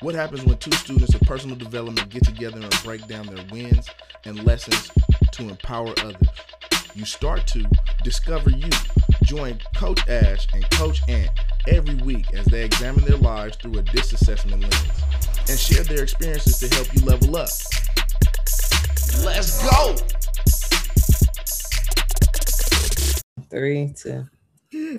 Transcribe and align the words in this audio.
What 0.00 0.14
happens 0.14 0.44
when 0.44 0.56
two 0.58 0.70
students 0.70 1.12
of 1.16 1.20
personal 1.22 1.56
development 1.56 2.08
get 2.08 2.24
together 2.24 2.60
and 2.60 2.82
break 2.84 3.08
down 3.08 3.26
their 3.26 3.44
wins 3.50 3.90
and 4.24 4.44
lessons 4.44 4.92
to 5.32 5.48
empower 5.48 5.92
others? 6.04 6.28
You 6.94 7.04
start 7.04 7.48
to 7.48 7.68
discover 8.04 8.50
you. 8.50 8.70
Join 9.24 9.58
Coach 9.74 10.06
Ash 10.08 10.46
and 10.54 10.70
Coach 10.70 11.00
Ant 11.08 11.30
every 11.66 11.96
week 11.96 12.32
as 12.32 12.46
they 12.46 12.64
examine 12.64 13.04
their 13.06 13.16
lives 13.16 13.56
through 13.56 13.76
a 13.76 13.82
disassessment 13.82 14.62
lens 14.62 15.02
and 15.48 15.58
share 15.58 15.82
their 15.82 16.04
experiences 16.04 16.60
to 16.60 16.68
help 16.76 16.94
you 16.94 17.04
level 17.04 17.36
up. 17.36 17.48
Let's 19.24 19.68
go! 19.68 19.96
Three, 23.50 23.92
two. 23.96 24.28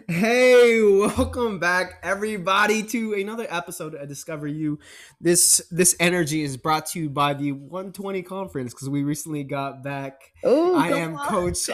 Hey, 0.08 0.82
welcome 0.84 1.58
back 1.58 2.00
everybody 2.04 2.84
to 2.84 3.14
another 3.14 3.48
episode 3.50 3.96
of 3.96 4.08
Discover 4.08 4.46
You. 4.48 4.78
This 5.20 5.62
this 5.72 5.96
energy 6.00 6.44
is 6.44 6.58
brought 6.58 6.86
to 6.88 7.00
you 7.00 7.10
by 7.10 7.34
the 7.34 7.54
120 7.54 8.22
conference 8.22 8.74
because 8.74 8.88
we 8.90 9.04
recently 9.04 9.44
got 9.44 9.82
back. 9.84 10.32
Ooh, 10.46 10.76
I 10.76 10.90
am 10.90 11.16
on, 11.16 11.28
Coach 11.28 11.70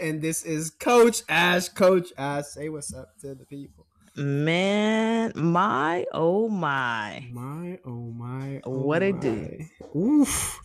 and 0.00 0.22
this 0.22 0.44
is 0.44 0.70
Coach 0.70 1.22
Ash. 1.28 1.68
Coach 1.68 2.12
Ash, 2.16 2.44
say 2.46 2.68
what's 2.68 2.94
up 2.94 3.18
to 3.22 3.34
the 3.34 3.44
people. 3.44 3.86
Man, 4.14 5.32
my 5.34 6.06
oh 6.12 6.48
my. 6.48 7.26
My 7.32 7.78
oh 7.84 8.12
my, 8.12 8.60
oh 8.62 8.78
What 8.78 9.02
a 9.02 9.12
do? 9.12 9.58
my. 9.58 10.00
Oof. 10.00 10.60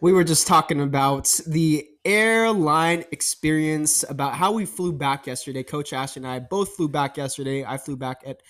We 0.00 0.12
were 0.12 0.24
just 0.24 0.46
talking 0.46 0.80
about 0.82 1.40
the 1.46 1.88
airline 2.04 3.04
experience, 3.12 4.04
about 4.08 4.34
how 4.34 4.52
we 4.52 4.64
flew 4.64 4.92
back 4.92 5.26
yesterday. 5.26 5.62
Coach 5.62 5.92
Ash 5.92 6.16
and 6.16 6.26
I 6.26 6.38
both 6.38 6.76
flew 6.76 6.88
back 6.88 7.16
yesterday. 7.16 7.64
I 7.64 7.78
flew 7.78 7.96
back 7.96 8.22
at 8.26 8.42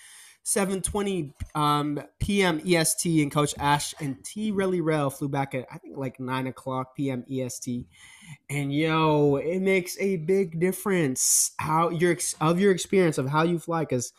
7:20 0.45 1.33
um, 1.55 2.01
p.m. 2.19 2.61
EST, 2.65 3.21
and 3.23 3.31
Coach 3.31 3.55
Ash 3.57 3.95
and 3.99 4.23
T. 4.23 4.51
Relly 4.51 4.79
Rail 4.83 5.09
flew 5.09 5.27
back 5.27 5.55
at 5.55 5.65
I 5.71 5.79
think 5.79 5.97
like 5.97 6.19
9 6.19 6.47
o'clock 6.47 6.95
p.m. 6.95 7.25
EST. 7.29 7.87
And 8.49 8.71
yo, 8.71 9.37
it 9.37 9.59
makes 9.59 9.97
a 9.99 10.17
big 10.17 10.59
difference 10.59 11.51
how 11.57 11.89
your 11.89 12.15
of 12.39 12.59
your 12.59 12.71
experience 12.71 13.17
of 13.17 13.27
how 13.27 13.43
you 13.43 13.57
fly 13.57 13.81
because 13.81 14.13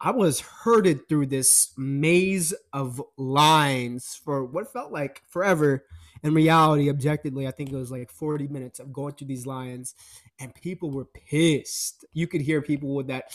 I 0.00 0.10
was 0.10 0.40
herded 0.40 1.08
through 1.08 1.26
this 1.26 1.72
maze 1.76 2.52
of 2.72 3.00
lines 3.16 4.20
for 4.24 4.44
what 4.44 4.72
felt 4.72 4.90
like 4.90 5.22
forever. 5.28 5.84
In 6.22 6.34
reality, 6.34 6.88
objectively, 6.88 7.48
I 7.48 7.50
think 7.50 7.70
it 7.70 7.76
was 7.76 7.90
like 7.90 8.10
40 8.10 8.48
minutes 8.48 8.78
of 8.78 8.92
going 8.92 9.14
through 9.14 9.26
these 9.26 9.46
lines, 9.46 9.94
and 10.38 10.54
people 10.54 10.90
were 10.90 11.04
pissed. 11.04 12.04
You 12.12 12.26
could 12.26 12.40
hear 12.40 12.62
people 12.62 12.94
with 12.94 13.08
that 13.08 13.34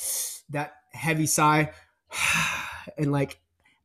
that 0.49 0.73
heavy 0.93 1.25
sigh 1.25 1.71
and 2.97 3.11
like 3.11 3.39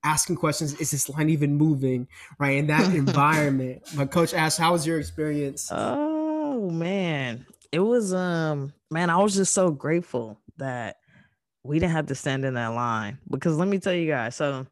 asking 0.05 0.37
questions, 0.37 0.75
is 0.81 0.91
this 0.91 1.09
line 1.09 1.31
even 1.31 1.57
moving? 1.57 2.09
Right. 2.39 2.57
In 2.57 2.67
that 2.69 2.95
environment. 2.95 3.83
But 3.97 4.11
Coach 4.11 4.35
Ash 4.35 4.57
how 4.57 4.73
was 4.73 4.87
your 4.87 4.99
experience? 4.99 5.69
Oh 5.71 6.71
man. 6.71 7.47
It 7.71 7.81
was 7.81 8.13
um 8.13 8.73
man, 8.91 9.11
I 9.11 9.17
was 9.19 9.35
just 9.35 9.55
so 9.55 9.71
grateful 9.71 10.39
that 10.59 10.97
we 11.65 11.79
didn't 11.79 11.93
have 11.93 12.07
to 12.07 12.15
stand 12.15 12.45
in 12.45 12.55
that 12.55 12.69
line 12.69 13.19
because 13.31 13.57
let 13.57 13.69
me 13.69 13.79
tell 13.79 13.95
you 13.95 14.09
guys, 14.09 14.37
so 14.37 14.67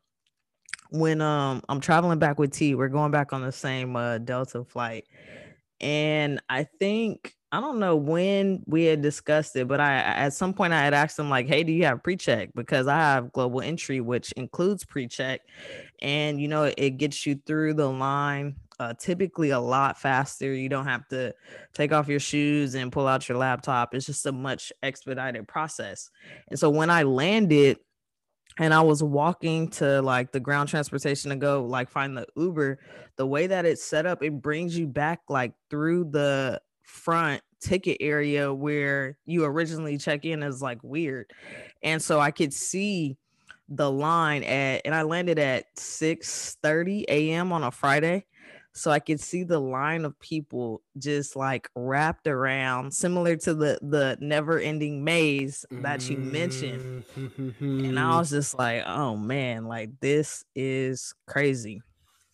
when 0.91 1.21
um 1.21 1.63
I'm 1.69 1.81
traveling 1.81 2.19
back 2.19 2.39
with 2.39 2.53
T, 2.53 2.75
we're 2.75 2.89
going 2.89 3.11
back 3.11 3.33
on 3.33 3.43
the 3.43 3.53
same 3.53 3.97
uh 3.97 4.19
Delta 4.19 4.65
flight. 4.65 5.07
And 5.81 6.41
I 6.49 6.65
think 6.65 7.35
I 7.53 7.61
don't 7.61 7.81
know 7.81 7.97
when 7.97 8.63
we 8.67 8.85
had 8.85 9.03
discussed 9.03 9.57
it, 9.57 9.67
but 9.67 9.81
I 9.81 9.97
at 9.97 10.35
some 10.35 10.55
point 10.55 10.73
I 10.73 10.83
had 10.83 10.95
asked 10.95 11.19
him 11.19 11.31
like, 11.31 11.47
"Hey, 11.49 11.65
do 11.65 11.73
you 11.73 11.85
have 11.85 12.03
pre-check?" 12.03 12.51
Because 12.55 12.87
I 12.87 12.97
have 12.99 13.33
global 13.33 13.61
entry, 13.61 14.01
which 14.01 14.33
includes 14.33 14.85
pre-check, 14.85 15.41
and 16.01 16.41
you 16.41 16.49
know 16.49 16.73
it 16.77 16.91
gets 16.99 17.27
you 17.27 17.41
through 17.47 17.75
the 17.75 17.89
line 17.89 18.57
uh, 18.81 18.95
typically 18.95 19.51
a 19.51 19.61
lot 19.61 20.01
faster. 20.01 20.55
You 20.55 20.71
don't 20.71 20.87
have 20.87 21.07
to 21.09 21.35
take 21.75 21.93
off 21.93 22.09
your 22.09 22.19
shoes 22.19 22.75
and 22.75 22.91
pull 22.91 23.07
out 23.07 23.29
your 23.29 23.37
laptop. 23.37 23.95
It's 23.95 24.07
just 24.07 24.25
a 24.25 24.33
much 24.33 24.73
expedited 24.83 25.47
process. 25.47 26.11
And 26.49 26.59
so 26.59 26.71
when 26.71 26.89
I 26.89 27.03
landed, 27.03 27.77
and 28.61 28.75
I 28.75 28.83
was 28.83 29.03
walking 29.03 29.69
to 29.71 30.03
like 30.03 30.33
the 30.33 30.39
ground 30.39 30.69
transportation 30.69 31.31
to 31.31 31.37
go 31.37 31.65
like 31.65 31.89
find 31.89 32.15
the 32.15 32.27
Uber, 32.37 32.79
the 33.17 33.27
way 33.27 33.47
that 33.47 33.65
it's 33.65 33.83
set 33.83 34.05
up, 34.05 34.23
it 34.23 34.43
brings 34.43 34.79
you 34.79 34.87
back 34.87 35.21
like 35.31 35.55
through 35.71 36.11
the 36.11 36.61
front 36.83 37.41
ticket 37.61 37.97
area 38.01 38.53
where 38.53 39.17
you 39.25 39.45
originally 39.47 39.97
check 39.97 40.27
in 40.27 40.43
is 40.43 40.61
like 40.61 40.79
weird. 40.83 41.33
And 41.83 42.03
so 42.03 42.21
I 42.21 42.31
could 42.33 42.53
see 42.53 43.17
the 43.71 43.91
line 43.91 44.45
at 44.45 44.83
and 44.85 44.95
I 44.95 45.03
landed 45.03 45.39
at 45.39 45.65
6 45.77 46.59
30 46.63 47.07
a.m. 47.09 47.53
on 47.53 47.65
a 47.65 47.71
Friday. 47.71 48.27
So 48.73 48.91
I 48.91 49.01
could 49.01 49.21
see 49.21 49.43
the 49.43 49.59
line 49.59 50.05
of 50.05 50.19
people 50.21 50.83
just 50.97 51.35
like 51.35 51.69
wrapped 51.75 52.27
around, 52.27 52.95
similar 52.95 53.37
to 53.37 53.55
the 53.55 53.79
the 53.83 54.17
never 54.21 54.59
ending 54.59 55.03
maze 55.03 55.65
that 55.71 56.09
you 56.09 56.17
mentioned. 56.19 57.05
And 57.17 57.99
I 57.99 58.03
mm-hmm. 58.03 58.19
was 58.19 58.31
just 58.31 58.57
like, 58.57 58.85
oh 58.87 59.17
man, 59.17 59.67
like 59.67 59.91
this 60.01 60.45
is 60.55 61.15
crazy. 61.27 61.83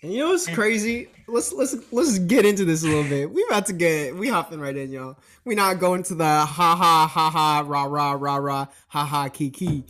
And 0.02 0.12
you 0.12 0.18
know 0.18 0.28
what's 0.28 0.46
crazy? 0.46 1.08
Let's 1.26 1.52
let's 1.52 1.74
let's 1.90 2.18
get 2.18 2.44
into 2.44 2.66
this 2.66 2.84
a 2.84 2.86
little 2.86 3.08
bit. 3.08 3.30
We 3.32 3.44
about 3.48 3.66
to 3.66 3.72
get 3.72 4.14
we 4.14 4.28
hopping 4.28 4.60
right 4.60 4.76
in, 4.76 4.92
y'all. 4.92 5.18
We 5.44 5.54
not 5.54 5.80
going 5.80 6.02
to 6.04 6.14
the 6.14 6.24
ha 6.24 6.44
ha 6.46 7.10
ha 7.10 7.30
ha 7.30 7.64
rah 7.66 7.84
rah 7.84 8.12
rah 8.12 8.36
rah 8.36 8.66
ha 8.88 9.04
ha 9.04 9.28
kiki. 9.30 9.84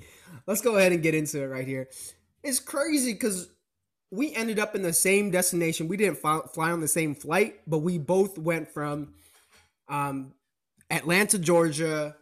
Let's 0.47 0.61
go 0.61 0.77
ahead 0.77 0.93
and 0.93 1.03
get 1.03 1.17
into 1.17 1.43
it 1.43 1.47
right 1.47 1.67
here. 1.67 1.89
It's 2.45 2.61
crazy 2.61 3.15
because 3.15 3.49
we 4.11 4.35
ended 4.35 4.59
up 4.59 4.75
in 4.75 4.83
the 4.83 4.93
same 4.93 5.31
destination. 5.31 5.89
We 5.89 5.97
didn't 5.97 6.19
fly, 6.19 6.41
fly 6.55 6.71
on 6.71 6.81
the 6.81 6.89
same 6.89 7.15
flight, 7.15 7.61
but 7.67 7.79
we 7.79 7.99
both 7.99 8.39
went 8.39 8.69
from 8.69 9.15
um, 9.89 10.33
Atlanta, 10.91 11.39
Georgia, 11.39 12.17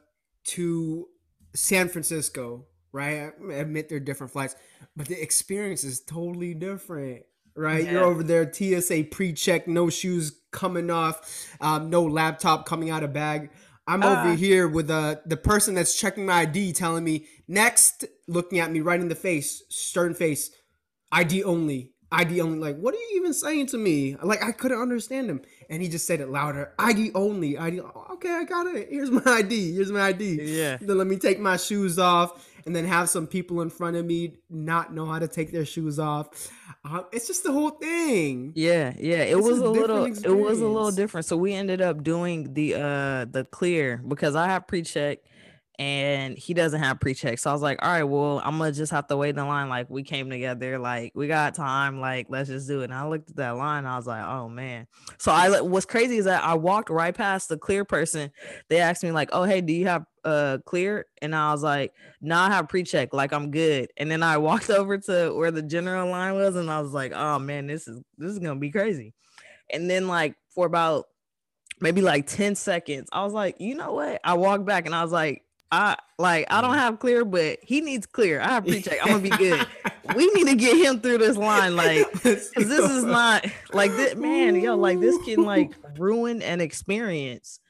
to 0.45 1.09
San 1.55 1.89
Francisco. 1.89 2.67
Right? 2.93 3.33
I 3.51 3.55
admit 3.55 3.89
they're 3.89 3.99
different 3.99 4.33
flights, 4.33 4.55
but 4.97 5.07
the 5.09 5.21
experience 5.21 5.83
is 5.85 6.01
totally 6.01 6.55
different 6.55 7.23
right? 7.57 7.89
You're 7.89 8.03
over 8.03 8.25
there, 8.25 8.53
TSA 8.53 9.05
pre-check, 9.13 9.69
no 9.69 9.89
shoes 9.89 10.41
coming 10.51 10.91
off, 10.91 11.49
um, 11.61 11.89
no 11.89 12.03
laptop 12.03 12.67
coming 12.67 12.91
out 12.91 13.05
of 13.05 13.13
bag. 13.13 13.51
I'm 13.87 14.03
over 14.03 14.31
Ah. 14.33 14.35
here 14.35 14.67
with 14.67 14.91
uh, 14.91 15.17
the 15.27 15.37
person 15.37 15.75
that's 15.75 15.95
checking 15.97 16.27
my 16.27 16.41
ID 16.41 16.73
telling 16.73 17.05
me 17.05 17.27
next, 17.47 18.07
looking 18.27 18.59
at 18.59 18.73
me 18.73 18.81
right 18.81 19.01
in 19.01 19.09
the 19.09 19.15
face, 19.15 19.63
stern 19.69 20.15
face, 20.15 20.51
ID 21.15 21.45
only, 21.45 21.93
ID 22.11 22.41
only. 22.41 22.59
Like, 22.59 22.77
what 22.79 22.93
are 22.95 22.99
you 22.99 23.13
even 23.17 23.33
saying 23.33 23.67
to 23.69 23.79
me? 23.79 24.17
Like, 24.23 24.43
I 24.43 24.53
couldn't 24.53 24.81
understand 24.81 25.31
him, 25.31 25.43
and 25.71 25.81
he 25.81 25.89
just 25.89 26.07
said 26.07 26.21
it 26.21 26.29
louder. 26.29 26.73
ID 26.79 27.13
only, 27.15 27.57
ID. 27.57 27.81
Okay, 27.81 28.31
I 28.33 28.45
got 28.45 28.67
it. 28.67 28.89
Here's 28.91 29.11
my 29.11 29.23
ID. 29.25 29.75
Here's 29.75 29.93
my 29.93 30.03
ID. 30.03 30.41
Yeah. 30.43 30.79
Then 30.81 30.99
let 30.99 31.07
me 31.07 31.17
take 31.17 31.39
my 31.39 31.57
shoes 31.57 31.99
off, 31.99 32.49
and 32.67 32.75
then 32.75 32.85
have 32.85 33.09
some 33.09 33.27
people 33.27 33.61
in 33.61 33.71
front 33.71 33.97
of 33.97 34.05
me 34.05 34.35
not 34.51 34.93
know 34.93 35.07
how 35.07 35.19
to 35.21 35.29
take 35.29 35.53
their 35.53 35.65
shoes 35.65 35.99
off. 35.99 36.51
Uh, 36.85 37.03
it's 37.13 37.27
just 37.27 37.45
the 37.45 37.53
whole 37.53 37.71
thing. 37.71 38.53
Yeah, 38.55 38.93
yeah. 38.99 39.23
It 39.23 39.39
It's 39.39 39.47
was 39.47 39.61
a 39.61 39.65
a 39.65 39.69
little 39.69 40.05
different 40.07 40.27
it 40.27 40.31
was 40.33 40.61
a 40.61 40.67
little 40.67 40.91
different. 40.91 41.27
So 41.27 41.37
we 41.37 41.55
ended 41.55 41.81
up 41.81 42.03
doing 42.03 42.53
the 42.55 42.75
uh 42.75 43.25
the 43.25 43.47
clear 43.51 44.03
because 44.07 44.35
I 44.37 44.49
have 44.49 44.67
pre-check 44.67 45.19
and 45.79 46.39
he 46.39 46.55
doesn't 46.55 46.81
have 46.81 47.01
pre-check. 47.01 47.39
So 47.39 47.51
I 47.51 47.53
was 47.53 47.63
like, 47.63 47.83
all 47.83 47.91
right, 47.91 48.05
well, 48.05 48.41
I'm 48.45 48.59
gonna 48.59 48.71
just 48.71 48.93
have 48.93 49.09
to 49.09 49.17
wait 49.17 49.31
in 49.31 49.37
the 49.37 49.45
line. 49.45 49.69
Like 49.69 49.91
we 49.91 50.05
came 50.05 50.31
together, 50.31 50.79
like 50.79 51.13
we 51.17 51.27
got 51.27 51.55
time, 51.55 52.01
like 52.01 52.27
let's 52.29 52.49
just 52.49 52.69
do 52.69 52.83
it. 52.83 52.85
And 52.85 52.95
I 52.95 53.09
looked 53.09 53.31
at 53.31 53.37
that 53.37 53.57
line, 53.57 53.85
I 53.85 53.97
was 53.97 54.07
like, 54.07 54.25
oh 54.25 54.49
man. 54.49 54.87
So 55.19 55.33
I 55.33 55.61
what's 55.61 55.87
crazy 55.87 56.19
is 56.19 56.27
that 56.27 56.45
I 56.45 56.55
walked 56.55 56.91
right 56.91 57.15
past 57.15 57.49
the 57.49 57.59
clear 57.59 57.85
person. 57.85 58.31
They 58.69 58.79
asked 58.79 59.03
me, 59.03 59.11
like, 59.11 59.31
oh 59.33 59.43
hey, 59.43 59.61
do 59.63 59.73
you 59.73 59.87
have 59.87 60.05
uh 60.25 60.59
clear? 60.65 61.07
And 61.21 61.35
I 61.35 61.51
was 61.51 61.65
like, 61.65 61.93
no, 62.21 62.39
I 62.39 62.51
have 62.51 62.69
pre-check, 62.69 63.13
like 63.13 63.33
I'm 63.33 63.51
good. 63.51 63.89
And 63.97 64.09
then 64.09 64.23
I 64.23 64.39
walked 64.39 64.71
over 64.71 64.97
to 64.99 65.33
where 65.35 65.51
the 65.51 65.63
general 65.63 66.09
line 66.09 66.35
was, 66.35 66.55
and 66.55 66.71
I 66.71 66.81
was 66.81 66.93
like, 66.93 67.13
oh 67.13 67.41
man, 67.41 67.67
this 67.67 67.89
is 67.89 68.01
this 68.17 68.31
is 68.31 68.39
gonna 68.39 68.61
be 68.61 68.71
crazy. 68.71 69.13
And 69.73 69.91
then 69.91 70.07
like 70.07 70.37
for 70.55 70.67
about 70.67 71.07
maybe 71.81 72.01
like 72.01 72.29
10 72.29 72.55
seconds, 72.55 73.09
I 73.13 73.25
was 73.25 73.33
like, 73.33 73.57
you 73.59 73.75
know 73.75 73.95
what? 73.95 74.21
I 74.23 74.35
walked 74.35 74.67
back 74.67 74.87
and 74.87 74.95
I 74.95 75.03
was 75.03 75.11
like, 75.11 75.43
I 75.71 75.97
like 76.19 76.47
I 76.51 76.61
don't 76.61 76.75
have 76.75 76.99
clear, 76.99 77.25
but 77.25 77.59
he 77.63 77.81
needs 77.81 78.07
clear. 78.07 78.41
I 78.41 78.59
appreciate. 78.59 79.01
I'm 79.03 79.09
gonna 79.09 79.21
be 79.21 79.31
good. 79.31 79.67
we 80.17 80.27
need 80.29 80.47
to 80.49 80.55
get 80.55 80.77
him 80.77 81.01
through 81.01 81.19
this 81.19 81.37
line, 81.37 81.77
like 81.77 82.11
because 82.13 82.51
this 82.51 82.91
is 82.91 83.05
not 83.05 83.47
like 83.73 83.91
this 83.93 84.15
man, 84.15 84.57
yo, 84.57 84.77
like 84.77 85.01
this 85.01 85.17
can 85.25 85.43
like 85.43 85.73
ruin 85.99 86.43
an 86.43 86.61
experience. 86.61 87.61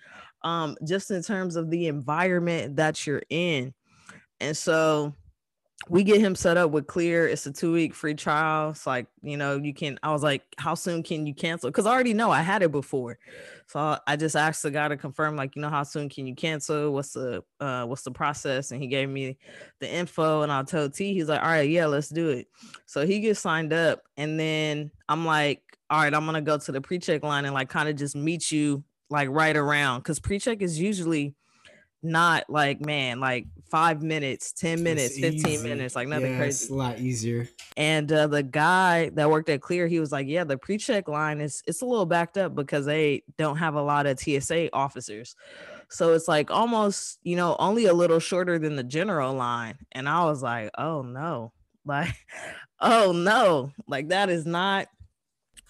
Um, 0.43 0.77
just 0.87 1.11
in 1.11 1.23
terms 1.23 1.57
of 1.57 1.71
the 1.71 1.87
environment 1.87 2.77
that 2.77 3.07
you're 3.07 3.23
in. 3.31 3.73
And 4.41 4.55
so 4.55 5.15
we 5.89 6.03
get 6.03 6.21
him 6.21 6.35
set 6.35 6.57
up 6.57 6.71
with 6.71 6.87
clear 6.87 7.29
it's 7.29 7.47
a 7.47 7.53
two 7.53 7.73
week 7.73 7.95
free 7.95 8.15
trial 8.15 8.71
it's 8.71 8.87
like 8.87 9.07
you 9.23 9.37
know 9.37 9.57
you 9.57 9.75
can 9.75 9.99
i 10.03 10.11
was 10.11 10.23
like 10.23 10.43
how 10.59 10.75
soon 10.75 11.03
can 11.03 11.27
you 11.27 11.35
cancel? 11.35 11.71
Because 11.71 11.87
i 11.87 11.93
already 11.93 12.15
know 12.15 12.31
i 12.31 12.43
had 12.43 12.63
it 12.63 12.73
before. 12.73 13.19
So 13.67 13.99
i 14.07 14.17
just 14.17 14.37
asked 14.37 14.63
the 14.63 14.71
guy 14.71 14.89
to 14.89 14.97
confirm 14.97 15.37
like 15.37 15.57
you 15.57 15.63
know 15.63 15.69
how 15.71 15.83
soon 15.83 16.09
can 16.09 16.27
you 16.27 16.35
cancel? 16.35 16.93
What's 16.93 17.13
the 17.13 17.43
uh 17.61 17.85
what's 17.85 18.03
the 18.03 18.11
process? 18.11 18.71
And 18.71 18.81
he 18.81 18.89
gave 18.89 19.09
me 19.09 19.39
the 19.81 19.93
info 19.93 20.43
and 20.43 20.53
i 20.53 20.63
told 20.63 20.95
t 20.95 21.13
he's 21.13 21.29
like 21.29 21.41
all 21.41 21.49
right 21.49 21.69
yeah 21.69 21.87
let's 21.87 22.09
do 22.09 22.31
it. 22.31 22.49
So 22.87 23.07
he 23.07 23.21
gets 23.21 23.41
signed 23.41 23.73
up 23.73 24.03
and 24.17 24.39
then 24.39 24.91
i'm 25.09 25.27
like 25.27 25.63
all 25.91 26.01
right 26.01 26.15
i'm 26.15 26.25
gonna 26.25 26.41
go 26.41 26.59
to 26.59 26.73
the 26.73 26.81
pre-check 26.81 27.23
line 27.23 27.45
and 27.45 27.55
like 27.55 27.69
kind 27.69 27.89
of 27.89 27.97
just 27.97 28.17
meet 28.17 28.51
you 28.51 28.83
like 29.11 29.29
right 29.31 29.57
around. 29.57 30.01
Because 30.01 30.19
pre-check 30.19 30.63
is 30.63 30.79
usually 30.79 31.35
not 32.05 32.49
like 32.49 32.81
man 32.81 33.19
like 33.19 33.47
five 33.71 34.03
minutes 34.03 34.53
10 34.53 34.83
minutes 34.83 35.19
15 35.19 35.47
easy. 35.47 35.69
minutes 35.69 35.97
like 35.97 36.07
nothing 36.07 36.33
yeah, 36.33 36.39
crazy. 36.39 36.65
it's 36.65 36.71
a 36.71 36.75
lot 36.75 37.01
easier. 37.01 37.49
And 37.77 38.11
uh, 38.13 38.29
the 38.29 38.43
guy 38.43 39.09
that 39.15 39.31
worked 39.31 39.49
at 39.49 39.61
clear 39.61 39.89
he 39.89 39.99
was 39.99 40.13
like 40.13 40.29
yeah 40.29 40.45
the 40.45 40.59
pre-check 40.59 41.09
line 41.09 41.41
is 41.41 41.63
it's 41.67 41.83
a 41.83 41.87
little 41.87 42.07
backed 42.07 42.39
up 42.39 42.55
because 42.55 42.87
they 42.87 43.25
don't 43.37 43.57
have 43.57 43.75
a 43.75 43.83
lot 43.83 44.07
of 44.07 44.19
tsa 44.21 44.69
officers. 44.73 45.35
So 45.89 46.13
it's 46.13 46.29
like 46.29 46.51
almost 46.51 47.19
you 47.23 47.37
know 47.37 47.57
only 47.59 47.87
a 47.87 47.95
little 47.95 48.21
shorter 48.21 48.59
than 48.59 48.77
the 48.77 48.85
general 48.85 49.35
line. 49.35 49.77
And 49.93 50.09
i 50.09 50.25
was 50.25 50.43
like 50.43 50.71
oh 50.79 51.03
no. 51.03 51.53
Like 51.87 52.15
oh 52.81 53.13
no. 53.13 53.73
Like 53.87 54.09
that 54.09 54.31
is 54.31 54.47
not 54.47 54.89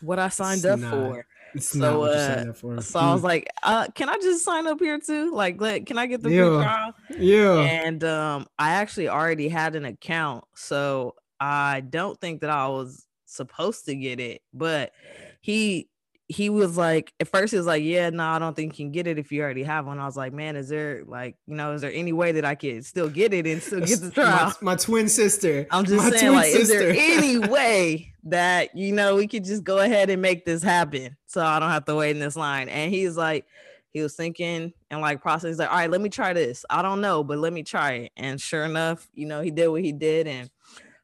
what 0.01 0.19
i 0.19 0.29
signed 0.29 0.59
it's 0.59 0.67
up 0.67 0.79
not. 0.79 0.93
for 0.93 1.27
it's 1.55 1.69
so, 1.69 2.03
uh, 2.03 2.53
so 2.81 2.99
I 2.99 3.12
was 3.12 3.23
like, 3.23 3.49
uh, 3.62 3.87
can 3.95 4.09
I 4.09 4.17
just 4.17 4.45
sign 4.45 4.67
up 4.67 4.81
here 4.81 4.99
too? 4.99 5.33
Like, 5.33 5.61
let, 5.61 5.87
can 5.87 5.99
I 5.99 6.06
get 6.06 6.23
the 6.23 6.31
yeah. 6.31 6.45
free 6.45 6.65
trial? 6.65 6.95
Yeah. 7.19 7.61
And 7.61 8.05
um, 8.05 8.47
I 8.59 8.71
actually 8.73 9.09
already 9.09 9.49
had 9.49 9.77
an 9.77 9.85
account, 9.85 10.45
so 10.55 11.15
I 11.39 11.81
don't 11.81 12.21
think 12.21 12.41
that 12.41 12.51
I 12.51 12.69
was 12.69 13.06
supposed 13.27 13.87
to 13.87 13.95
get 13.95 14.21
it, 14.21 14.43
but 14.53 14.93
he 15.41 15.89
he 16.29 16.49
was 16.49 16.76
like 16.76 17.12
at 17.21 17.29
first 17.29 17.50
he 17.50 17.56
was 17.56 17.67
like 17.67 17.82
yeah 17.82 18.09
no 18.09 18.25
i 18.25 18.38
don't 18.38 18.56
think 18.56 18.79
you 18.79 18.87
can 18.87 18.93
get 18.93 19.06
it 19.06 19.19
if 19.19 19.31
you 19.31 19.43
already 19.43 19.62
have 19.62 19.87
one. 19.87 19.99
I 19.99 20.06
was 20.06 20.17
like 20.17 20.32
man 20.32 20.56
is 20.56 20.69
there 20.71 21.05
like 21.06 21.37
you 21.47 21.55
know 21.55 21.73
is 21.73 21.82
there 21.82 21.93
any 21.93 22.12
way 22.12 22.32
that 22.32 22.44
i 22.47 22.55
could 22.55 22.85
still 22.87 23.11
get 23.11 23.35
it 23.35 23.47
and 23.47 23.62
still 23.62 23.81
get 23.81 24.00
the 24.00 24.11
trial? 24.11 24.47
my, 24.62 24.73
my 24.73 24.76
twin 24.76 25.09
sister 25.09 25.67
i'm 25.71 25.85
just 25.85 26.03
my 26.03 26.11
saying 26.11 26.32
like 26.32 26.47
sister. 26.47 26.61
is 26.61 26.69
there 26.69 26.94
any 26.97 27.38
way 27.38 28.15
that 28.25 28.75
you 28.75 28.93
know 28.93 29.17
we 29.17 29.29
could 29.29 29.44
just 29.44 29.65
go 29.65 29.79
ahead 29.79 30.09
and 30.09 30.23
make 30.23 30.47
this 30.47 30.62
happen? 30.62 31.15
So 31.26 31.44
i 31.44 31.59
don't 31.59 31.71
have 31.71 31.85
to 31.87 31.94
wait 31.94 32.12
in 32.12 32.21
this 32.21 32.37
line. 32.37 32.71
And 32.71 32.91
he's 32.93 33.17
like 33.17 33.44
he 33.91 34.00
was 34.00 34.15
thinking 34.17 34.73
and 34.91 35.00
like 35.03 35.21
process 35.21 35.49
he's 35.49 35.59
like 35.59 35.71
all 35.71 35.76
right 35.76 35.91
let 35.91 36.00
me 36.00 36.09
try 36.09 36.32
this. 36.32 36.65
I 36.71 36.81
don't 36.81 37.03
know 37.03 37.23
but 37.23 37.37
let 37.37 37.53
me 37.53 37.62
try 37.62 37.93
it. 37.93 38.12
And 38.17 38.41
sure 38.41 38.65
enough 38.65 39.06
you 39.12 39.26
know 39.26 39.43
he 39.43 39.50
did 39.50 39.69
what 39.69 39.82
he 39.82 39.93
did 39.93 40.26
and 40.26 40.49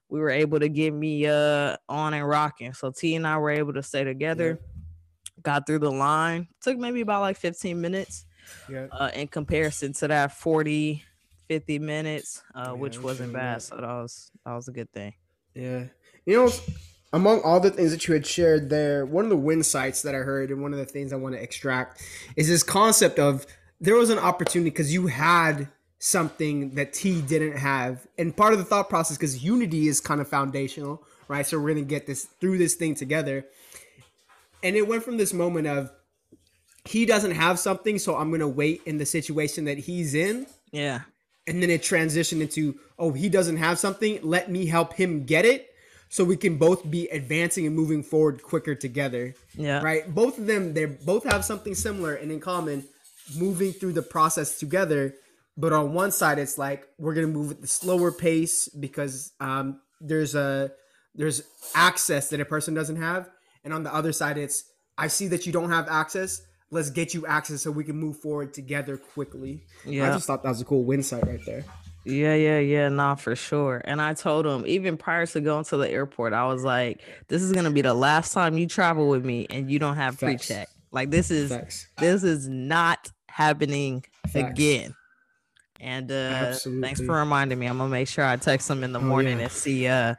we 0.08 0.18
were 0.18 0.30
able 0.30 0.58
to 0.58 0.68
get 0.68 0.94
me 0.94 1.26
uh 1.26 1.76
on 1.90 2.14
and 2.14 2.26
rocking. 2.26 2.72
So 2.72 2.90
t 2.90 3.14
and 3.16 3.26
i 3.26 3.36
were 3.36 3.50
able 3.50 3.74
to 3.74 3.82
stay 3.82 4.02
together. 4.02 4.58
yeah 4.60 4.69
got 5.42 5.66
through 5.66 5.80
the 5.80 5.90
line. 5.90 6.48
Took 6.60 6.78
maybe 6.78 7.00
about 7.00 7.20
like 7.20 7.36
15 7.36 7.80
minutes. 7.80 8.26
Yeah. 8.68 8.86
Uh, 8.90 9.10
in 9.14 9.28
comparison 9.28 9.92
to 9.94 10.08
that 10.08 10.32
40, 10.32 11.04
50 11.48 11.78
minutes, 11.78 12.42
uh, 12.54 12.64
yeah, 12.66 12.72
which 12.72 13.00
wasn't 13.00 13.32
bad. 13.32 13.56
That. 13.56 13.62
So 13.62 13.76
that 13.76 13.82
was 13.82 14.30
that 14.44 14.54
was 14.54 14.68
a 14.68 14.72
good 14.72 14.90
thing. 14.92 15.14
Yeah. 15.54 15.84
You 16.26 16.36
know, 16.36 16.52
among 17.12 17.40
all 17.42 17.60
the 17.60 17.70
things 17.70 17.90
that 17.90 18.06
you 18.06 18.14
had 18.14 18.26
shared 18.26 18.70
there, 18.70 19.04
one 19.04 19.24
of 19.24 19.30
the 19.30 19.36
win 19.36 19.62
sites 19.62 20.02
that 20.02 20.14
I 20.14 20.18
heard 20.18 20.50
and 20.50 20.62
one 20.62 20.72
of 20.72 20.78
the 20.78 20.84
things 20.84 21.12
I 21.12 21.16
want 21.16 21.34
to 21.34 21.42
extract 21.42 22.02
is 22.36 22.48
this 22.48 22.62
concept 22.62 23.18
of 23.18 23.46
there 23.80 23.96
was 23.96 24.10
an 24.10 24.18
opportunity 24.18 24.70
because 24.70 24.92
you 24.92 25.06
had 25.06 25.68
something 25.98 26.74
that 26.76 26.92
T 26.92 27.20
didn't 27.20 27.56
have. 27.56 28.06
And 28.16 28.36
part 28.36 28.52
of 28.52 28.58
the 28.58 28.64
thought 28.64 28.88
process, 28.88 29.16
because 29.16 29.42
unity 29.42 29.88
is 29.88 30.00
kind 30.00 30.20
of 30.20 30.28
foundational, 30.28 31.02
right? 31.28 31.46
So 31.46 31.58
we're 31.58 31.74
gonna 31.74 31.82
get 31.84 32.06
this 32.06 32.24
through 32.40 32.58
this 32.58 32.74
thing 32.74 32.94
together 32.94 33.44
and 34.62 34.76
it 34.76 34.86
went 34.86 35.02
from 35.02 35.16
this 35.16 35.32
moment 35.32 35.66
of 35.66 35.90
he 36.86 37.06
doesn't 37.06 37.32
have 37.32 37.58
something, 37.58 37.98
so 37.98 38.16
I'm 38.16 38.30
gonna 38.30 38.48
wait 38.48 38.82
in 38.86 38.98
the 38.98 39.06
situation 39.06 39.64
that 39.66 39.78
he's 39.78 40.14
in. 40.14 40.46
Yeah. 40.72 41.00
And 41.46 41.62
then 41.62 41.70
it 41.70 41.82
transitioned 41.82 42.40
into, 42.40 42.78
oh, 42.98 43.12
he 43.12 43.28
doesn't 43.28 43.56
have 43.56 43.78
something. 43.78 44.20
Let 44.22 44.50
me 44.50 44.66
help 44.66 44.94
him 44.94 45.24
get 45.24 45.44
it 45.44 45.70
so 46.08 46.24
we 46.24 46.36
can 46.36 46.56
both 46.56 46.88
be 46.90 47.08
advancing 47.08 47.66
and 47.66 47.74
moving 47.74 48.02
forward 48.02 48.42
quicker 48.42 48.74
together. 48.74 49.34
Yeah. 49.54 49.80
Right. 49.82 50.12
Both 50.12 50.38
of 50.38 50.46
them, 50.46 50.74
they 50.74 50.84
both 50.84 51.24
have 51.24 51.44
something 51.44 51.74
similar 51.74 52.14
and 52.14 52.30
in 52.30 52.40
common, 52.40 52.84
moving 53.36 53.72
through 53.72 53.92
the 53.92 54.02
process 54.02 54.58
together. 54.58 55.14
But 55.56 55.72
on 55.72 55.92
one 55.92 56.12
side, 56.12 56.38
it's 56.38 56.58
like 56.58 56.86
we're 56.98 57.14
gonna 57.14 57.26
move 57.26 57.50
at 57.52 57.60
the 57.60 57.66
slower 57.66 58.10
pace 58.12 58.68
because 58.68 59.32
um, 59.40 59.80
there's 60.00 60.34
a 60.34 60.72
there's 61.14 61.42
access 61.74 62.30
that 62.30 62.40
a 62.40 62.44
person 62.44 62.74
doesn't 62.74 62.96
have, 62.96 63.28
and 63.64 63.74
on 63.74 63.82
the 63.82 63.94
other 63.94 64.12
side, 64.12 64.38
it's 64.38 64.64
I 64.96 65.08
see 65.08 65.28
that 65.28 65.46
you 65.46 65.52
don't 65.52 65.70
have 65.70 65.88
access. 65.88 66.42
Let's 66.70 66.90
get 66.90 67.14
you 67.14 67.26
access 67.26 67.62
so 67.62 67.70
we 67.70 67.84
can 67.84 67.96
move 67.96 68.18
forward 68.18 68.54
together 68.54 68.96
quickly. 68.96 69.64
Yeah, 69.84 70.08
I 70.08 70.12
just 70.12 70.26
thought 70.26 70.42
that 70.42 70.48
was 70.48 70.60
a 70.60 70.64
cool 70.64 70.84
win 70.84 71.02
site 71.02 71.26
right 71.26 71.44
there. 71.44 71.64
Yeah, 72.04 72.34
yeah, 72.34 72.58
yeah, 72.58 72.88
nah, 72.88 73.14
for 73.14 73.36
sure. 73.36 73.82
And 73.84 74.00
I 74.00 74.14
told 74.14 74.46
him 74.46 74.64
even 74.66 74.96
prior 74.96 75.26
to 75.26 75.40
going 75.40 75.64
to 75.64 75.76
the 75.76 75.90
airport, 75.90 76.32
I 76.32 76.46
was 76.46 76.64
like, 76.64 77.02
"This 77.28 77.42
is 77.42 77.52
gonna 77.52 77.70
be 77.70 77.82
the 77.82 77.94
last 77.94 78.32
time 78.32 78.56
you 78.56 78.66
travel 78.66 79.08
with 79.08 79.24
me, 79.24 79.46
and 79.50 79.70
you 79.70 79.78
don't 79.78 79.96
have 79.96 80.18
pre-check. 80.18 80.68
Like 80.92 81.10
this 81.10 81.30
is 81.30 81.50
Facts. 81.50 81.88
this 81.98 82.22
is 82.22 82.48
not 82.48 83.10
happening 83.28 84.04
Facts. 84.28 84.50
again." 84.50 84.94
And 85.78 86.10
uh 86.12 86.54
thanks 86.54 87.00
for 87.00 87.16
reminding 87.16 87.58
me. 87.58 87.66
I'm 87.66 87.78
gonna 87.78 87.90
make 87.90 88.08
sure 88.08 88.24
I 88.24 88.36
text 88.36 88.70
him 88.70 88.84
in 88.84 88.92
the 88.92 88.98
oh, 88.98 89.02
morning 89.02 89.38
yeah. 89.38 89.44
and 89.44 89.52
see 89.52 89.86
uh 89.86 90.14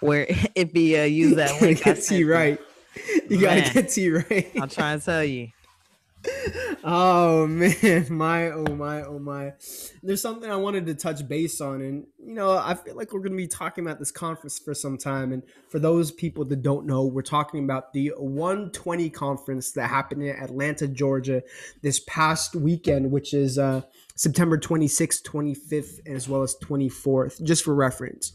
where 0.00 0.26
if 0.54 0.72
he 0.72 0.96
uh 0.96 1.04
use 1.04 1.36
that 1.36 1.60
link. 1.60 1.82
Gets 1.82 2.10
you 2.10 2.30
right. 2.30 2.60
you 3.28 3.40
gotta 3.40 3.72
get 3.72 3.90
T 3.90 4.10
right. 4.10 4.50
I'll 4.60 4.68
try 4.68 4.92
and 4.92 5.02
tell 5.02 5.24
you. 5.24 5.48
oh 6.84 7.46
man, 7.46 8.06
my 8.10 8.50
oh 8.50 8.74
my 8.74 9.02
oh 9.02 9.18
my. 9.18 9.52
There's 10.02 10.20
something 10.20 10.50
I 10.50 10.56
wanted 10.56 10.86
to 10.86 10.94
touch 10.94 11.26
base 11.26 11.60
on, 11.60 11.80
and 11.80 12.06
you 12.18 12.34
know, 12.34 12.56
I 12.56 12.74
feel 12.74 12.96
like 12.96 13.12
we're 13.12 13.20
gonna 13.20 13.36
be 13.36 13.46
talking 13.46 13.84
about 13.84 13.98
this 13.98 14.10
conference 14.10 14.58
for 14.58 14.74
some 14.74 14.96
time. 14.98 15.32
And 15.32 15.42
for 15.68 15.78
those 15.78 16.10
people 16.10 16.44
that 16.46 16.62
don't 16.62 16.86
know, 16.86 17.04
we're 17.04 17.22
talking 17.22 17.64
about 17.64 17.92
the 17.92 18.12
120 18.16 19.10
conference 19.10 19.72
that 19.72 19.88
happened 19.88 20.22
in 20.22 20.36
Atlanta, 20.36 20.88
Georgia, 20.88 21.42
this 21.82 22.00
past 22.00 22.54
weekend, 22.54 23.10
which 23.10 23.34
is 23.34 23.58
uh, 23.58 23.82
September 24.16 24.58
26th, 24.58 25.22
25th, 25.22 26.00
as 26.06 26.28
well 26.28 26.42
as 26.42 26.56
24th, 26.62 27.42
just 27.42 27.64
for 27.64 27.74
reference. 27.74 28.32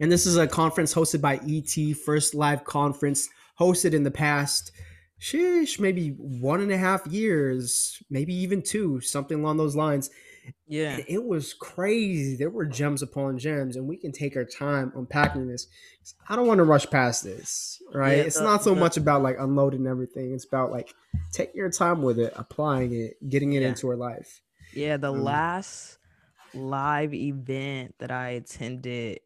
And 0.00 0.10
this 0.10 0.26
is 0.26 0.36
a 0.36 0.46
conference 0.46 0.92
hosted 0.92 1.20
by 1.20 1.40
ET, 1.48 1.96
first 1.96 2.34
live 2.34 2.64
conference 2.64 3.28
hosted 3.62 3.94
in 3.94 4.02
the 4.02 4.10
past, 4.10 4.72
sheesh, 5.20 5.78
maybe 5.78 6.08
one 6.18 6.60
and 6.60 6.72
a 6.72 6.78
half 6.78 7.06
years, 7.06 8.02
maybe 8.10 8.34
even 8.34 8.62
two, 8.62 9.00
something 9.00 9.40
along 9.40 9.56
those 9.56 9.76
lines. 9.76 10.10
Yeah. 10.66 10.96
And 10.96 11.04
it 11.06 11.24
was 11.24 11.54
crazy. 11.54 12.36
There 12.36 12.50
were 12.50 12.64
gems 12.64 13.02
upon 13.02 13.38
gems, 13.38 13.76
and 13.76 13.86
we 13.86 13.96
can 13.96 14.10
take 14.10 14.36
our 14.36 14.44
time 14.44 14.92
unpacking 14.96 15.46
this. 15.46 15.68
I 16.28 16.34
don't 16.34 16.48
want 16.48 16.58
to 16.58 16.64
rush 16.64 16.90
past 16.90 17.22
this, 17.22 17.80
right? 17.94 18.16
Yeah, 18.16 18.24
it's 18.24 18.40
not 18.40 18.64
so 18.64 18.74
much 18.74 18.96
about 18.96 19.22
like 19.22 19.36
unloading 19.38 19.86
everything. 19.86 20.32
It's 20.34 20.46
about 20.46 20.72
like 20.72 20.92
taking 21.30 21.56
your 21.56 21.70
time 21.70 22.02
with 22.02 22.18
it, 22.18 22.32
applying 22.34 22.92
it, 22.92 23.14
getting 23.28 23.52
it 23.52 23.62
yeah. 23.62 23.68
into 23.68 23.88
our 23.88 23.96
life. 23.96 24.40
Yeah, 24.74 24.96
the 24.96 25.12
um, 25.12 25.22
last 25.22 25.98
live 26.54 27.14
event 27.14 27.94
that 27.98 28.10
I 28.10 28.30
attended 28.30 29.20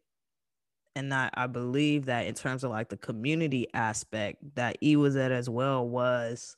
and 0.97 1.13
I, 1.13 1.29
I 1.35 1.47
believe 1.47 2.05
that 2.05 2.25
in 2.25 2.33
terms 2.33 2.63
of 2.63 2.71
like 2.71 2.89
the 2.89 2.97
community 2.97 3.67
aspect 3.73 4.43
that 4.55 4.77
E 4.81 4.95
was 4.95 5.15
at 5.15 5.31
as 5.31 5.49
well 5.49 5.87
was 5.87 6.55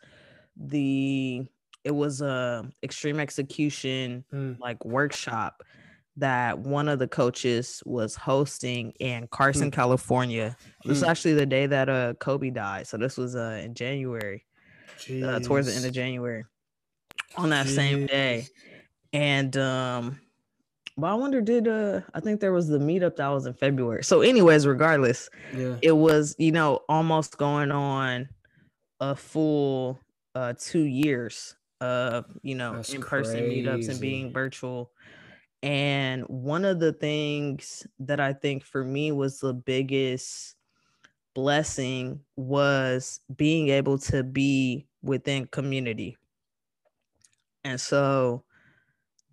the 0.56 1.46
it 1.84 1.92
was 1.92 2.22
a 2.22 2.70
extreme 2.82 3.20
execution 3.20 4.24
mm. 4.34 4.60
like 4.60 4.84
workshop 4.86 5.62
that 6.18 6.58
one 6.60 6.88
of 6.88 7.00
the 7.00 7.08
coaches 7.08 7.82
was 7.86 8.16
hosting 8.16 8.92
in 9.00 9.28
Carson, 9.28 9.72
mm. 9.72 9.74
California. 9.74 10.56
This 10.84 10.90
was 10.90 11.04
mm. 11.04 11.08
actually 11.08 11.34
the 11.34 11.46
day 11.46 11.66
that 11.66 11.90
uh 11.90 12.14
Kobe 12.16 12.50
died. 12.50 12.88
So 12.88 12.98
this 12.98 13.18
was 13.18 13.36
uh 13.36 13.62
in 13.64 13.74
January, 13.74 14.46
uh, 15.24 15.40
towards 15.40 15.68
the 15.68 15.74
end 15.74 15.86
of 15.86 15.92
January, 15.92 16.46
on 17.36 17.50
that 17.50 17.68
Jeez. 17.68 17.76
same 17.76 18.06
day, 18.06 18.48
and 19.12 19.56
um 19.58 20.20
but 21.00 21.08
I 21.08 21.16
wonder, 21.16 21.42
did 21.42 21.68
uh 21.68 22.02
I 22.14 22.20
think 22.20 22.40
there 22.40 22.54
was 22.54 22.68
the 22.68 22.80
meetup 22.80 23.16
that 23.18 23.28
was 23.28 23.46
in 23.46 23.54
February. 23.54 24.04
So, 24.04 24.22
anyways, 24.22 24.68
regardless, 24.68 25.30
yeah, 25.56 25.76
it 25.82 25.92
was, 25.92 26.36
you 26.38 26.52
know, 26.52 26.82
almost 26.90 27.38
going 27.38 27.72
on 27.72 28.30
a 29.00 29.16
full 29.16 30.00
uh 30.36 30.54
two 30.58 30.84
years 30.84 31.56
of, 31.82 32.26
you 32.42 32.56
know, 32.56 32.76
That's 32.76 32.94
in-person 32.94 33.48
crazy. 33.48 33.64
meetups 33.64 33.90
and 33.90 34.02
being 34.02 34.32
virtual. 34.32 34.92
And 35.62 36.24
one 36.24 36.64
of 36.64 36.80
the 36.80 36.94
things 36.94 37.86
that 38.00 38.20
I 38.20 38.34
think 38.34 38.64
for 38.64 38.84
me 38.84 39.12
was 39.12 39.40
the 39.40 39.54
biggest 39.54 40.56
blessing 41.36 42.22
was 42.36 43.20
being 43.36 43.70
able 43.70 43.98
to 43.98 44.24
be 44.24 44.88
within 45.02 45.48
community. 45.48 46.18
And 47.64 47.80
so 47.80 48.44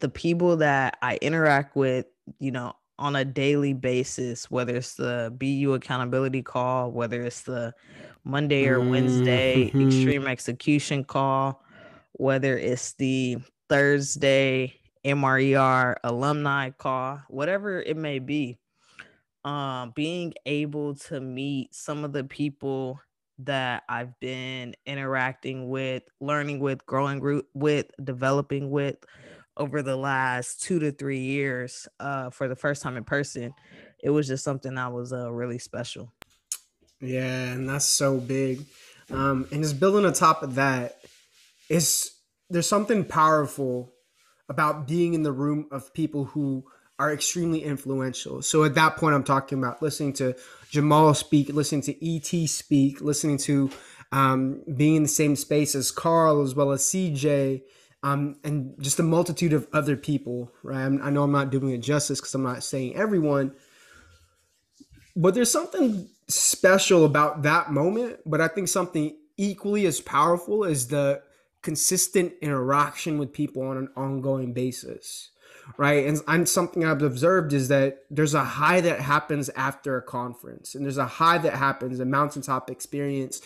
the 0.01 0.09
people 0.09 0.59
that 0.59 0.99
I 1.03 1.17
interact 1.23 1.77
with, 1.77 2.07
you 2.39 2.51
know, 2.51 2.75
on 2.99 3.15
a 3.17 3.25
daily 3.25 3.75
basis, 3.75 4.51
whether 4.51 4.77
it's 4.77 4.95
the 4.95 5.35
BU 5.37 5.75
accountability 5.75 6.43
call, 6.43 6.91
whether 6.93 7.23
it's 7.23 7.43
the 7.43 7.75
Monday 8.25 8.67
or 8.67 8.81
Wednesday 8.81 9.75
Mhm. 9.75 9.83
extreme 9.83 10.27
execution 10.27 11.05
call, 11.05 11.63
whether 12.13 12.57
it's 12.57 12.95
the 12.95 13.39
Thursday 13.69 14.75
MRER 15.05 15.97
alumni 16.05 16.71
call, 16.71 17.21
whatever 17.29 17.81
it 17.83 17.97
may 17.97 18.19
be. 18.19 18.59
Um, 19.45 19.93
being 19.95 20.35
able 20.45 20.97
to 20.97 21.21
meet 21.21 21.73
some 21.73 22.05
of 22.05 22.13
the 22.13 22.25
people 22.25 23.01
that 23.39 23.85
I've 23.89 24.19
been 24.19 24.75
interacting 24.87 25.69
with, 25.69 26.03
learning 26.21 26.59
with, 26.59 26.85
growing 26.87 27.43
with, 27.55 27.87
developing 28.03 28.71
with 28.71 28.97
over 29.57 29.83
the 29.83 29.97
last 29.97 30.63
two 30.63 30.79
to 30.79 30.93
three 30.93 31.21
years 31.21 31.89
uh, 32.01 32.31
for 32.31 32.49
the 32.49 32.57
first 32.57 32.83
time 32.83 32.97
in 32.97 33.05
person, 33.05 33.53
it 34.03 34.11
was 34.11 34.27
just 34.27 34.45
something 34.45 34.75
that 34.75 34.93
was 34.93 35.13
uh, 35.13 35.31
really 35.31 35.59
special. 35.59 36.13
Yeah, 37.01 37.53
and 37.53 37.69
that's 37.69 37.85
so 37.85 38.19
big. 38.19 38.65
Um, 39.11 39.47
and 39.53 39.63
just 39.63 39.79
building 39.79 40.05
on 40.05 40.13
top 40.13 40.43
of 40.43 40.57
that, 40.57 40.97
is 41.69 42.13
there's 42.51 42.69
something 42.69 43.05
powerful 43.05 43.93
about 44.49 44.87
being 44.87 45.15
in 45.15 45.23
the 45.23 45.33
room 45.33 45.67
of 45.71 45.93
people 45.93 46.25
who 46.25 46.65
are 46.99 47.13
extremely 47.13 47.63
influential. 47.63 48.41
So 48.43 48.65
at 48.65 48.75
that 48.77 48.97
point, 48.97 49.15
I'm 49.15 49.25
talking 49.25 49.59
about 49.59 49.83
listening 49.83 50.15
to 50.15 50.35
Jamal 50.71 51.13
speak, 51.15 51.53
listening 51.53 51.83
to 51.83 52.17
ET 52.17 52.49
speak, 52.49 53.01
listening 53.01 53.39
to 53.39 53.71
um, 54.13 54.63
being 54.77 54.97
in 54.97 55.03
the 55.03 55.09
same 55.09 55.37
space 55.37 55.75
as 55.75 55.91
Carl 55.91 56.43
as 56.43 56.55
well 56.55 56.71
as 56.71 56.83
CJ, 56.83 57.63
um, 58.07 58.37
and 58.45 58.75
just 58.81 59.01
a 59.01 59.03
multitude 59.03 59.53
of 59.53 59.67
other 59.73 59.97
people. 59.97 60.53
Right? 60.63 60.85
I'm, 60.85 61.03
I 61.03 61.11
know 61.11 61.25
I'm 61.25 61.33
not 61.33 61.51
doing 61.51 61.71
it 61.71 61.79
justice 61.79 62.21
because 62.21 62.35
I'm 62.35 62.45
not 62.45 62.63
saying 62.63 62.95
everyone, 62.95 63.53
but 65.17 65.35
there's 65.35 65.51
something 65.51 66.09
special 66.29 67.05
about 67.05 67.43
that 67.43 67.73
moment. 67.73 68.21
But 68.25 68.41
I 68.41 68.47
think 68.47 68.69
something 68.69 69.17
equally 69.37 69.87
as 69.87 70.01
powerful 70.01 70.63
is 70.63 70.87
the 70.87 71.21
consistent 71.63 72.33
interaction 72.41 73.19
with 73.19 73.33
people 73.33 73.63
on 73.63 73.77
an 73.77 73.89
ongoing 73.97 74.53
basis 74.53 75.31
right 75.77 76.07
and, 76.07 76.21
and 76.29 76.49
something 76.49 76.85
i've 76.85 77.03
observed 77.03 77.53
is 77.53 77.67
that 77.67 78.05
there's 78.09 78.35
a 78.35 78.45
high 78.45 78.81
that 78.81 79.01
happens 79.01 79.49
after 79.57 79.97
a 79.97 80.03
conference 80.03 80.77
and 80.77 80.85
there's 80.85 80.97
a 80.97 81.07
high 81.07 81.39
that 81.39 81.55
happens 81.55 81.99
a 81.99 82.05
mountaintop 82.05 82.71
experience 82.71 83.41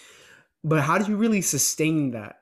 but 0.63 0.83
how 0.83 0.99
do 0.99 1.11
you 1.11 1.17
really 1.17 1.41
sustain 1.41 2.11
that 2.11 2.40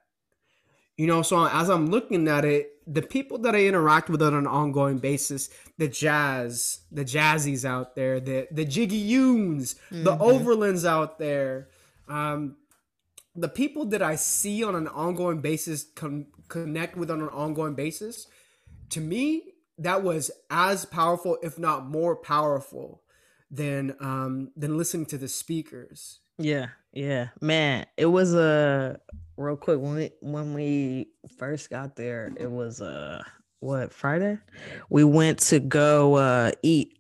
you 0.98 1.06
know 1.06 1.22
so 1.22 1.46
as 1.46 1.70
i'm 1.70 1.86
looking 1.86 2.28
at 2.28 2.44
it 2.44 2.72
the 2.86 3.00
people 3.02 3.38
that 3.38 3.54
i 3.54 3.60
interact 3.64 4.10
with 4.10 4.20
on 4.20 4.34
an 4.34 4.46
ongoing 4.46 4.98
basis 4.98 5.48
the 5.78 5.88
jazz 5.88 6.80
the 6.92 7.04
jazzies 7.04 7.64
out 7.64 7.94
there 7.96 8.20
the 8.20 8.46
the 8.50 8.64
jiggy 8.66 9.02
yoons 9.10 9.76
the 9.90 10.14
Mhm. 10.14 10.20
overlands 10.20 10.84
out 10.84 11.18
there 11.18 11.68
um 12.08 12.56
the 13.36 13.48
people 13.48 13.84
that 13.86 14.02
I 14.02 14.16
see 14.16 14.64
on 14.64 14.74
an 14.74 14.88
ongoing 14.88 15.40
basis 15.40 15.84
con- 15.94 16.26
connect 16.48 16.96
with 16.96 17.08
on 17.08 17.20
an 17.20 17.28
ongoing 17.28 17.74
basis, 17.74 18.26
to 18.90 19.00
me, 19.00 19.52
that 19.78 20.02
was 20.02 20.32
as 20.50 20.84
powerful, 20.84 21.38
if 21.40 21.56
not 21.56 21.86
more 21.86 22.16
powerful, 22.16 23.02
than 23.48 23.94
um, 24.00 24.50
than 24.56 24.76
listening 24.76 25.06
to 25.06 25.18
the 25.18 25.28
speakers. 25.28 26.18
Yeah, 26.36 26.68
yeah, 26.92 27.28
man. 27.40 27.86
It 27.96 28.06
was 28.06 28.34
a 28.34 28.98
uh, 29.12 29.14
real 29.38 29.56
quick 29.56 29.78
when 29.80 29.94
we 29.94 30.10
when 30.20 30.52
we 30.52 31.08
first 31.38 31.70
got 31.70 31.96
there. 31.96 32.32
It 32.36 32.50
was 32.50 32.82
uh 32.82 33.22
what 33.60 33.92
Friday? 33.92 34.38
We 34.90 35.04
went 35.04 35.38
to 35.40 35.60
go 35.60 36.16
uh 36.16 36.52
eat 36.62 36.98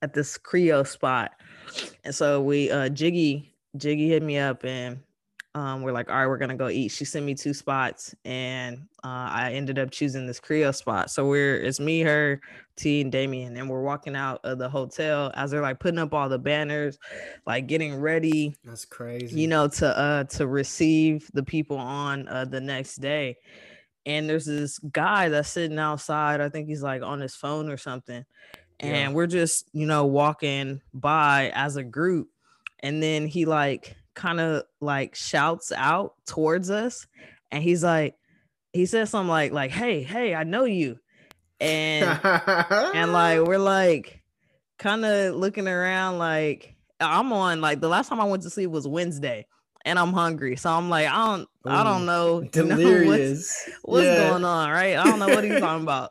at 0.00 0.14
this 0.14 0.38
Creole 0.38 0.84
spot, 0.84 1.32
and 2.04 2.14
so 2.14 2.40
we 2.40 2.70
uh 2.70 2.88
Jiggy 2.88 3.54
Jiggy 3.76 4.08
hit 4.08 4.22
me 4.22 4.38
up 4.38 4.64
and 4.64 5.00
um 5.54 5.82
we're 5.82 5.92
like 5.92 6.10
all 6.10 6.16
right 6.16 6.26
we're 6.26 6.38
gonna 6.38 6.56
go 6.56 6.68
eat. 6.68 6.88
She 6.88 7.04
sent 7.04 7.24
me 7.24 7.34
two 7.34 7.54
spots 7.54 8.14
and 8.24 8.78
uh, 9.04 9.28
I 9.30 9.52
ended 9.52 9.78
up 9.78 9.90
choosing 9.90 10.26
this 10.26 10.40
Creole 10.40 10.72
spot. 10.72 11.10
So 11.10 11.28
we're 11.28 11.56
it's 11.56 11.78
me, 11.78 12.00
her, 12.00 12.40
T, 12.76 13.00
and 13.02 13.12
Damien, 13.12 13.56
and 13.56 13.68
we're 13.70 13.82
walking 13.82 14.16
out 14.16 14.40
of 14.44 14.58
the 14.58 14.68
hotel 14.68 15.30
as 15.34 15.50
they're 15.50 15.62
like 15.62 15.78
putting 15.78 15.98
up 15.98 16.12
all 16.14 16.28
the 16.28 16.38
banners, 16.38 16.98
like 17.46 17.66
getting 17.66 18.00
ready 18.00 18.56
That's 18.64 18.84
crazy. 18.84 19.40
you 19.40 19.46
know 19.48 19.68
to 19.68 19.86
uh 19.98 20.24
to 20.24 20.46
receive 20.46 21.30
the 21.34 21.42
people 21.42 21.76
on 21.76 22.26
uh 22.28 22.44
the 22.46 22.60
next 22.60 22.96
day 22.96 23.36
and 24.06 24.28
there's 24.28 24.44
this 24.46 24.78
guy 24.78 25.28
that's 25.30 25.48
sitting 25.48 25.78
outside 25.78 26.40
i 26.42 26.48
think 26.50 26.68
he's 26.68 26.82
like 26.82 27.02
on 27.02 27.20
his 27.20 27.34
phone 27.34 27.70
or 27.70 27.78
something 27.78 28.22
and 28.80 28.90
Yeah. 28.90 29.08
we're 29.12 29.26
just 29.26 29.68
you 29.72 29.86
know 29.86 30.04
walking 30.04 30.82
by 30.92 31.50
as 31.54 31.76
a 31.76 31.82
group 31.84 32.28
and 32.80 33.02
then 33.02 33.26
he 33.26 33.46
like 33.46 33.96
kind 34.14 34.40
of 34.40 34.62
like 34.80 35.14
shouts 35.14 35.72
out 35.72 36.14
towards 36.26 36.70
us 36.70 37.06
and 37.50 37.62
he's 37.62 37.82
like 37.82 38.14
he 38.72 38.86
says 38.86 39.10
something 39.10 39.28
like 39.28 39.52
like 39.52 39.70
hey 39.70 40.02
hey 40.02 40.34
i 40.34 40.44
know 40.44 40.64
you. 40.64 40.98
And 41.60 42.20
and 42.24 43.12
like 43.12 43.40
we're 43.46 43.58
like 43.58 44.22
kind 44.78 45.04
of 45.04 45.34
looking 45.36 45.68
around 45.68 46.18
like 46.18 46.74
i'm 47.00 47.32
on 47.32 47.60
like 47.60 47.80
the 47.80 47.88
last 47.88 48.08
time 48.08 48.20
i 48.20 48.24
went 48.24 48.42
to 48.42 48.50
sleep 48.50 48.70
was 48.70 48.86
wednesday 48.88 49.46
and 49.84 49.98
i'm 49.98 50.12
hungry 50.12 50.56
so 50.56 50.70
i'm 50.70 50.90
like 50.90 51.06
i 51.06 51.26
don't 51.26 51.48
i 51.64 51.84
don't 51.84 52.06
know, 52.06 52.40
you 52.54 52.62
know 52.64 52.68
what's, 52.76 52.78
delirious. 52.78 53.70
what's 53.82 54.04
Yeah. 54.04 54.30
going 54.30 54.44
on 54.44 54.70
right? 54.70 54.96
I 54.96 55.04
don't 55.04 55.18
know 55.20 55.28
what 55.28 55.44
he's 55.44 55.60
talking 55.60 55.82
about. 55.84 56.10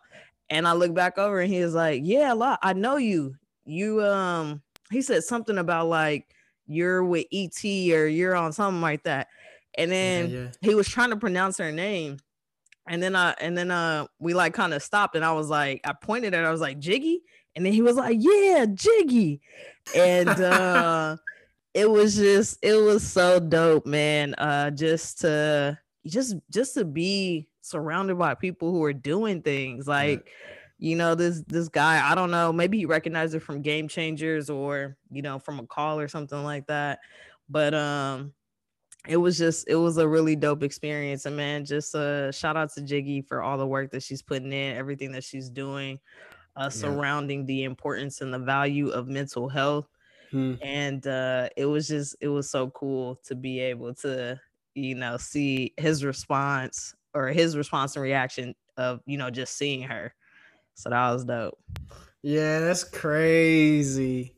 And 0.49 0.67
i 0.67 0.73
look 0.73 0.93
back 0.93 1.17
over 1.17 1.39
and 1.39 1.51
he's 1.53 1.73
like 1.73 2.01
yeah 2.03 2.33
lot. 2.33 2.59
I 2.63 2.73
know 2.73 2.97
you. 2.97 3.35
You 3.65 4.03
um 4.03 4.61
he 4.91 5.01
said 5.01 5.23
something 5.23 5.57
about 5.57 5.87
like 5.87 6.25
you're 6.67 7.03
with 7.03 7.25
et 7.31 7.63
or 7.63 8.07
you're 8.07 8.35
on 8.35 8.51
something 8.51 8.81
like 8.81 9.03
that. 9.03 9.27
And 9.75 9.91
then 9.91 10.29
yeah. 10.29 10.47
he 10.61 10.75
was 10.75 10.87
trying 10.87 11.09
to 11.09 11.17
pronounce 11.17 11.57
her 11.57 11.71
name. 11.71 12.17
And 12.87 13.01
then 13.01 13.15
uh 13.15 13.33
and 13.39 13.57
then 13.57 13.71
uh 13.71 14.07
we 14.19 14.33
like 14.33 14.53
kind 14.53 14.73
of 14.73 14.83
stopped 14.83 15.15
and 15.15 15.23
i 15.23 15.31
was 15.31 15.47
like 15.47 15.79
i 15.85 15.93
pointed 15.93 16.33
at 16.33 16.41
her 16.41 16.47
i 16.47 16.51
was 16.51 16.61
like 16.61 16.79
jiggy? 16.79 17.21
And 17.55 17.65
then 17.65 17.71
he 17.71 17.81
was 17.81 17.95
like 17.95 18.17
yeah 18.19 18.65
jiggy. 18.73 19.41
And 19.95 20.29
uh 20.29 21.17
it 21.73 21.89
was 21.89 22.15
just 22.15 22.59
it 22.61 22.75
was 22.75 23.03
so 23.03 23.39
dope 23.39 23.85
man 23.85 24.35
uh 24.35 24.69
just 24.71 25.21
to 25.21 25.79
just 26.05 26.35
just 26.51 26.73
to 26.75 26.85
be 26.85 27.47
surrounded 27.61 28.17
by 28.17 28.35
people 28.35 28.71
who 28.71 28.83
are 28.83 28.93
doing 28.93 29.41
things 29.41 29.87
like 29.87 30.27
you 30.83 30.95
know 30.97 31.15
this 31.15 31.43
this 31.47 31.69
guy 31.69 32.11
i 32.11 32.15
don't 32.15 32.31
know 32.31 32.53
maybe 32.53 32.77
he 32.79 32.85
recognized 32.85 33.35
it 33.35 33.39
from 33.41 33.61
game 33.61 33.87
changers 33.87 34.49
or 34.49 34.97
you 35.11 35.21
know 35.21 35.39
from 35.39 35.59
a 35.59 35.67
call 35.67 35.99
or 35.99 36.09
something 36.09 36.43
like 36.43 36.67
that 36.67 36.99
but 37.49 37.73
um 37.73 38.33
it 39.07 39.17
was 39.17 39.37
just 39.37 39.67
it 39.67 39.75
was 39.75 39.97
a 39.97 40.07
really 40.07 40.35
dope 40.35 40.63
experience 40.63 41.25
and 41.25 41.35
man 41.37 41.65
just 41.65 41.95
uh 41.95 42.31
shout 42.31 42.57
out 42.57 42.71
to 42.73 42.81
jiggy 42.81 43.21
for 43.21 43.41
all 43.41 43.57
the 43.57 43.67
work 43.67 43.91
that 43.91 44.03
she's 44.03 44.21
putting 44.21 44.53
in 44.53 44.77
everything 44.77 45.11
that 45.13 45.23
she's 45.23 45.49
doing 45.49 45.99
uh 46.55 46.69
surrounding 46.69 47.45
the 47.45 47.63
importance 47.63 48.21
and 48.21 48.33
the 48.33 48.39
value 48.39 48.89
of 48.89 49.07
mental 49.07 49.49
health 49.49 49.87
Hmm. 50.31 50.55
and 50.61 51.05
uh 51.07 51.49
it 51.57 51.65
was 51.65 51.87
just 51.87 52.15
it 52.21 52.29
was 52.29 52.49
so 52.49 52.69
cool 52.71 53.17
to 53.23 53.35
be 53.35 53.59
able 53.59 53.93
to 53.95 54.39
you 54.75 54.95
know 54.95 55.17
see 55.17 55.73
his 55.77 56.03
response 56.03 56.95
or 57.13 57.27
his 57.27 57.57
response 57.57 57.95
and 57.95 58.03
reaction 58.03 58.55
of 58.77 59.01
you 59.05 59.17
know 59.17 59.29
just 59.29 59.57
seeing 59.57 59.83
her 59.83 60.13
so 60.75 60.89
that 60.89 61.11
was 61.11 61.25
dope 61.25 61.59
Yeah, 62.21 62.59
that's 62.59 62.83
crazy. 62.83 64.35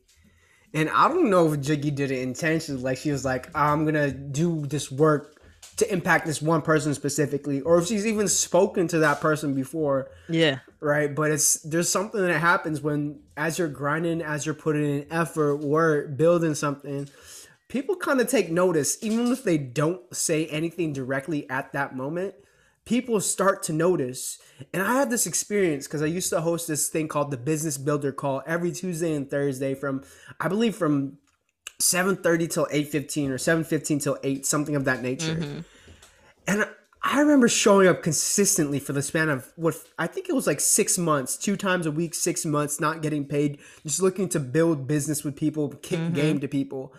And 0.74 0.90
I 0.90 1.08
don't 1.08 1.30
know 1.30 1.52
if 1.52 1.60
Jiggy 1.60 1.90
did 1.90 2.10
it 2.10 2.20
intentionally. 2.20 2.82
Like 2.82 2.98
she 2.98 3.10
was 3.10 3.24
like, 3.24 3.48
I'm 3.56 3.84
gonna 3.84 4.10
do 4.10 4.66
this 4.66 4.90
work 4.90 5.40
to 5.76 5.92
impact 5.92 6.26
this 6.26 6.42
one 6.42 6.62
person 6.62 6.94
specifically, 6.94 7.60
or 7.60 7.78
if 7.78 7.86
she's 7.86 8.06
even 8.06 8.28
spoken 8.28 8.88
to 8.88 8.98
that 9.00 9.20
person 9.20 9.54
before, 9.54 10.10
yeah 10.28 10.58
right? 10.80 11.14
But 11.14 11.30
it's 11.30 11.60
there's 11.62 11.88
something 11.88 12.20
that 12.20 12.38
happens 12.38 12.80
when 12.80 13.20
as 13.36 13.58
you're 13.58 13.68
grinding, 13.68 14.22
as 14.22 14.46
you're 14.46 14.54
putting 14.54 14.84
in 14.84 15.06
effort, 15.10 15.56
work, 15.56 16.16
building 16.16 16.54
something, 16.54 17.08
people 17.68 17.96
kind 17.96 18.20
of 18.20 18.28
take 18.28 18.50
notice, 18.50 18.98
even 19.02 19.26
if 19.32 19.44
they 19.44 19.58
don't 19.58 20.00
say 20.14 20.46
anything 20.46 20.92
directly 20.92 21.48
at 21.50 21.72
that 21.72 21.96
moment. 21.96 22.34
People 22.86 23.20
start 23.20 23.62
to 23.64 23.72
notice. 23.72 24.38
And 24.72 24.82
I 24.82 24.94
had 24.94 25.10
this 25.10 25.26
experience 25.26 25.86
because 25.86 26.02
I 26.02 26.06
used 26.06 26.30
to 26.30 26.40
host 26.40 26.68
this 26.68 26.88
thing 26.88 27.08
called 27.08 27.30
the 27.30 27.36
Business 27.36 27.76
Builder 27.76 28.12
Call 28.12 28.42
every 28.46 28.72
Tuesday 28.72 29.12
and 29.12 29.28
Thursday 29.28 29.74
from, 29.74 30.02
I 30.40 30.48
believe, 30.48 30.74
from 30.74 31.18
7.30 31.78 32.50
till 32.50 32.66
8.15 32.66 33.28
or 33.28 33.34
7.15 33.34 34.02
till 34.02 34.18
8, 34.22 34.46
something 34.46 34.76
of 34.76 34.84
that 34.86 35.02
nature. 35.02 35.34
Mhm. 35.34 35.64
And 36.46 36.68
I 37.02 37.20
remember 37.20 37.48
showing 37.48 37.86
up 37.86 38.02
consistently 38.02 38.78
for 38.78 38.92
the 38.92 39.02
span 39.02 39.28
of 39.28 39.52
what 39.56 39.76
I 39.98 40.06
think 40.06 40.28
it 40.28 40.34
was 40.34 40.46
like 40.46 40.60
six 40.60 40.96
months, 40.96 41.36
two 41.36 41.56
times 41.56 41.86
a 41.86 41.90
week, 41.90 42.14
six 42.14 42.44
months, 42.44 42.80
not 42.80 43.02
getting 43.02 43.26
paid, 43.26 43.58
just 43.84 44.00
looking 44.00 44.28
to 44.30 44.40
build 44.40 44.86
business 44.86 45.22
with 45.22 45.36
people, 45.36 45.68
kick 45.68 46.00
Mhm. 46.00 46.14
game 46.14 46.40
to 46.40 46.48
people. 46.48 46.94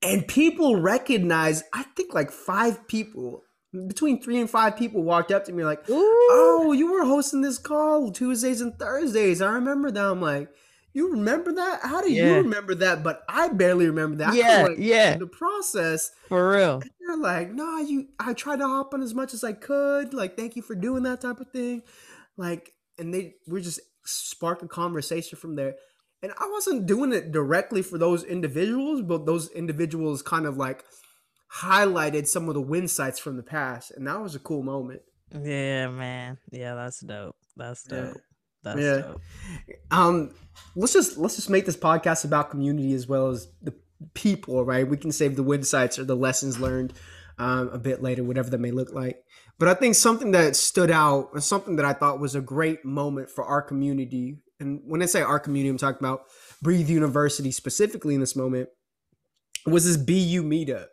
And 0.00 0.28
people 0.28 0.76
recognize, 0.76 1.64
I 1.72 1.82
think 1.96 2.14
like 2.14 2.30
five 2.30 2.86
people, 2.86 3.44
between 3.86 4.20
three 4.22 4.40
and 4.40 4.48
five 4.48 4.76
people 4.76 5.02
walked 5.02 5.30
up 5.30 5.44
to 5.44 5.52
me 5.52 5.64
like, 5.64 5.88
Ooh. 5.90 5.94
oh, 6.30 6.72
you 6.76 6.90
were 6.92 7.04
hosting 7.04 7.42
this 7.42 7.58
call 7.58 8.10
Tuesdays 8.10 8.60
and 8.60 8.78
Thursdays. 8.78 9.42
I 9.42 9.50
remember 9.50 9.90
that. 9.90 10.04
I'm 10.04 10.20
like, 10.22 10.48
you 10.94 11.12
remember 11.12 11.52
that? 11.52 11.80
How 11.82 12.00
do 12.00 12.10
Yeah. 12.10 12.28
you 12.28 12.34
remember 12.36 12.74
that? 12.76 13.02
But 13.04 13.22
I 13.28 13.48
barely 13.48 13.86
remember 13.86 14.16
that. 14.16 14.34
Yeah, 14.34 14.64
like 14.68 14.78
yeah. 14.78 15.16
the 15.16 15.26
process, 15.26 16.10
For 16.28 16.50
real. 16.52 16.80
they're 17.06 17.16
like, 17.18 17.52
nah, 17.52 17.80
you 17.80 18.08
I 18.18 18.32
tried 18.32 18.60
to 18.60 18.66
hop 18.66 18.94
on 18.94 19.02
as 19.02 19.14
much 19.14 19.34
as 19.34 19.44
I 19.44 19.52
could. 19.52 20.14
Like, 20.14 20.36
thank 20.36 20.56
you 20.56 20.62
for 20.62 20.74
doing 20.74 21.02
that 21.02 21.20
type 21.20 21.40
of 21.40 21.50
thing. 21.50 21.82
Like, 22.36 22.72
and 22.98 23.12
they 23.12 23.34
we 23.46 23.60
just 23.60 23.80
sparked 24.04 24.62
a 24.62 24.66
conversation 24.66 25.38
from 25.38 25.56
there. 25.56 25.74
And 26.22 26.32
I 26.32 26.48
wasn't 26.50 26.86
doing 26.86 27.12
it 27.12 27.30
directly 27.30 27.82
for 27.82 27.96
those 27.98 28.24
individuals, 28.24 29.02
but 29.02 29.24
those 29.26 29.50
individuals 29.50 30.20
kind 30.22 30.46
of 30.46 30.56
like 30.56 30.82
highlighted 31.54 32.26
some 32.26 32.48
of 32.48 32.54
the 32.54 32.60
win 32.60 32.88
sites 32.88 33.18
from 33.18 33.36
the 33.36 33.42
past. 33.42 33.90
And 33.92 34.06
that 34.06 34.20
was 34.20 34.34
a 34.34 34.38
cool 34.38 34.62
moment. 34.62 35.02
Yeah, 35.32 35.88
man. 35.88 36.38
Yeah, 36.50 36.74
that's 36.74 37.00
dope. 37.00 37.36
That's 37.56 37.84
Yeah. 37.90 38.00
dope. 38.00 38.16
That's 38.64 38.80
Yeah. 38.80 38.98
dope. 39.02 39.20
Um, 39.90 40.30
let's 40.76 40.92
just 40.92 41.16
let's 41.18 41.36
just 41.36 41.50
make 41.50 41.66
this 41.66 41.76
podcast 41.76 42.24
about 42.24 42.50
community 42.50 42.92
as 42.94 43.06
well 43.06 43.28
as 43.28 43.48
the 43.62 43.74
people, 44.14 44.64
right? 44.64 44.88
We 44.88 44.96
can 44.96 45.12
save 45.12 45.36
the 45.36 45.42
win 45.42 45.62
sites 45.64 45.98
or 45.98 46.04
the 46.04 46.16
lessons 46.16 46.58
learned 46.58 46.92
um, 47.40 47.68
a 47.68 47.78
bit 47.78 48.02
later, 48.02 48.24
whatever 48.24 48.50
that 48.50 48.58
may 48.58 48.72
look 48.72 48.92
like. 48.92 49.22
But 49.60 49.68
I 49.68 49.74
think 49.74 49.94
something 49.94 50.32
that 50.32 50.56
stood 50.56 50.90
out 50.90 51.30
and 51.34 51.42
something 51.42 51.76
that 51.76 51.84
I 51.84 51.92
thought 51.92 52.18
was 52.20 52.34
a 52.34 52.40
great 52.40 52.84
moment 52.84 53.30
for 53.30 53.44
our 53.44 53.62
community, 53.62 54.38
and 54.58 54.80
when 54.84 55.02
I 55.02 55.06
say 55.06 55.22
our 55.22 55.38
community, 55.38 55.68
I'm 55.70 55.78
talking 55.78 55.98
about 56.00 56.22
Breathe 56.62 56.88
University 56.90 57.52
specifically 57.52 58.14
in 58.14 58.20
this 58.20 58.34
moment, 58.34 58.68
was 59.66 59.84
this 59.84 59.96
BU 59.96 60.42
meetup, 60.42 60.86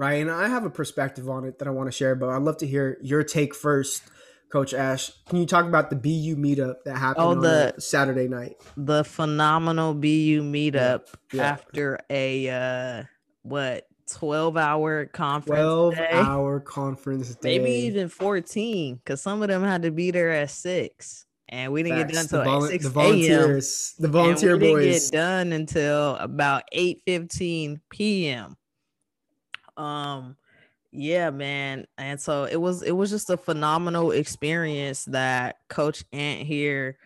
right? 0.00 0.14
And 0.14 0.30
I 0.30 0.48
have 0.48 0.64
a 0.64 0.70
perspective 0.70 1.28
on 1.28 1.44
it 1.44 1.58
that 1.58 1.68
I 1.68 1.70
want 1.70 1.88
to 1.88 1.92
share, 1.92 2.14
but 2.14 2.30
I'd 2.30 2.40
love 2.42 2.56
to 2.58 2.66
hear 2.66 2.96
your 3.02 3.22
take 3.22 3.54
first. 3.54 4.02
Coach 4.50 4.72
Ash, 4.74 5.12
can 5.28 5.38
you 5.38 5.46
talk 5.46 5.66
about 5.66 5.90
the 5.90 5.96
BU 5.96 6.34
meetup 6.36 6.82
that 6.84 6.96
happened 6.96 7.24
Oh, 7.24 7.30
on 7.30 7.40
the- 7.40 7.74
Saturday 7.78 8.26
night? 8.26 8.56
The 8.76 9.04
phenomenal 9.04 9.92
BU 9.94 10.42
meetup 10.42 11.02
yeah. 11.32 11.42
after 11.44 12.00
a 12.08 12.48
uh 12.48 13.04
what 13.42 13.86
12 14.10 14.56
hour 14.56 15.06
conference 15.06 15.56
12 15.60 15.94
day. 15.94 16.08
hour 16.12 16.58
conference 16.60 17.32
day. 17.36 17.58
maybe 17.58 17.70
even 17.86 18.08
14 18.08 18.96
because 18.96 19.20
some 19.22 19.40
of 19.42 19.48
them 19.48 19.62
had 19.62 19.82
to 19.82 19.92
be 19.92 20.10
there 20.10 20.30
at 20.30 20.50
6 20.50 21.26
and 21.48 21.72
we 21.72 21.84
didn't 21.84 21.98
get 21.98 22.08
done 22.12 22.22
until 22.22 22.42
volu- 22.42 22.68
6 22.70 22.84
the 22.84 22.90
volunteers, 22.90 23.94
the 24.00 24.08
volunteer 24.08 24.54
and 24.54 24.62
we 24.62 24.68
didn't 24.74 24.92
get 25.02 25.12
done 25.12 25.52
until 25.52 26.16
about 26.16 26.64
8 26.72 27.02
15 27.06 27.80
p.m 27.88 28.56
um 29.76 30.36
yeah 30.92 31.30
man 31.30 31.86
and 31.98 32.20
so 32.20 32.44
it 32.44 32.56
was 32.56 32.82
it 32.82 32.92
was 32.92 33.10
just 33.10 33.30
a 33.30 33.36
phenomenal 33.36 34.10
experience 34.10 35.04
that 35.04 35.58
coach 35.68 36.04
ant 36.12 36.46
here 36.46 36.98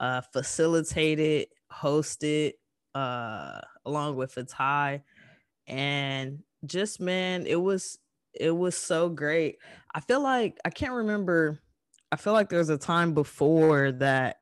uh 0.00 0.20
facilitated 0.32 1.48
hosted 1.72 2.52
uh 2.94 3.60
along 3.84 4.16
with 4.16 4.34
Fatai. 4.34 5.02
And 5.66 6.42
just 6.64 7.00
man 7.00 7.46
it 7.46 7.60
was 7.60 7.98
it 8.32 8.50
was 8.50 8.76
so 8.76 9.08
great. 9.08 9.58
I 9.94 10.00
feel 10.00 10.22
like 10.22 10.58
i 10.64 10.70
can't 10.70 10.92
remember 10.92 11.60
i 12.10 12.16
feel 12.16 12.32
like 12.32 12.48
there's 12.48 12.68
a 12.68 12.78
time 12.78 13.14
before 13.14 13.92
that 13.92 14.38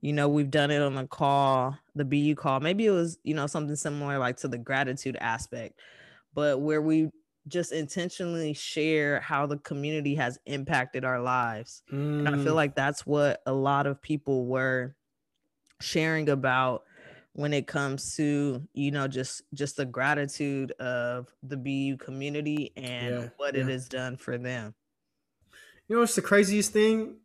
you 0.00 0.12
know 0.12 0.28
we've 0.28 0.50
done 0.50 0.70
it 0.70 0.82
on 0.82 0.94
the 0.94 1.06
call 1.06 1.76
the 1.94 2.04
bu 2.04 2.34
call. 2.34 2.60
Maybe 2.60 2.86
it 2.86 2.90
was 2.90 3.18
you 3.24 3.34
know 3.34 3.46
something 3.46 3.76
similar 3.76 4.18
like 4.18 4.36
to 4.38 4.48
the 4.48 4.58
gratitude 4.58 5.16
aspect 5.20 5.80
but 6.38 6.60
where 6.60 6.82
we 6.82 7.10
just 7.48 7.72
intentionally 7.72 8.54
share 8.54 9.20
how 9.20 9.46
the 9.46 9.58
community 9.58 10.14
has 10.16 10.38
impacted 10.46 11.04
our 11.04 11.20
lives 11.22 11.82
and 12.20 12.34
I 12.34 12.38
feel 12.38 12.54
Mm, 12.54 12.62
like 12.62 12.74
that's 12.76 13.06
what 13.06 13.42
a 13.46 13.52
lot 13.54 13.86
of 13.86 14.02
people 14.02 14.46
were 14.46 14.96
sharing 15.80 16.28
about 16.28 16.84
when 17.34 17.52
it 17.52 17.66
comes 17.68 18.16
to, 18.16 18.66
you 18.74 18.90
know, 18.90 19.08
just 19.08 19.42
just 19.54 19.76
the 19.76 19.86
gratitude 19.86 20.72
of 20.72 21.34
the 21.42 21.56
BU 21.56 21.96
community 21.98 22.72
and 22.76 23.18
Yeah, 23.18 23.30
what 23.36 23.56
it 23.56 23.68
has 23.68 23.88
done 23.88 24.16
for 24.16 24.38
them. 24.38 24.74
you 25.88 25.96
know 25.96 26.00
what's 26.00 26.14
the 26.14 26.22
craziest 26.22 26.72
thing? 26.72 27.20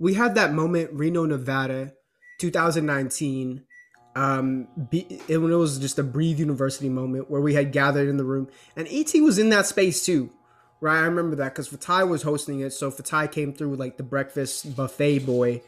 We 0.00 0.14
had 0.14 0.36
that 0.36 0.54
moment, 0.54 0.92
Reno, 0.94 1.26
Nevada, 1.26 1.94
2019. 2.40 3.66
Um, 4.18 4.66
be, 4.90 5.20
it, 5.28 5.38
when 5.38 5.52
it 5.52 5.56
was 5.56 5.78
just 5.78 5.96
a 5.96 6.02
Breathe 6.02 6.40
University 6.40 6.88
moment 6.88 7.30
where 7.30 7.40
we 7.40 7.54
had 7.54 7.70
gathered 7.70 8.08
in 8.08 8.16
the 8.16 8.24
room, 8.24 8.48
and 8.74 8.88
ET 8.90 9.12
was 9.22 9.38
in 9.38 9.50
that 9.50 9.64
space 9.66 10.04
too, 10.04 10.30
right? 10.80 10.98
I 10.98 11.04
remember 11.04 11.36
that 11.36 11.54
because 11.54 11.68
Fatai 11.68 12.08
was 12.08 12.22
hosting 12.22 12.58
it, 12.58 12.72
so 12.72 12.90
Fatai 12.90 13.30
came 13.30 13.52
through 13.52 13.68
with 13.68 13.78
like 13.78 13.96
the 13.96 14.02
breakfast 14.02 14.74
buffet 14.74 15.20
boy, 15.20 15.62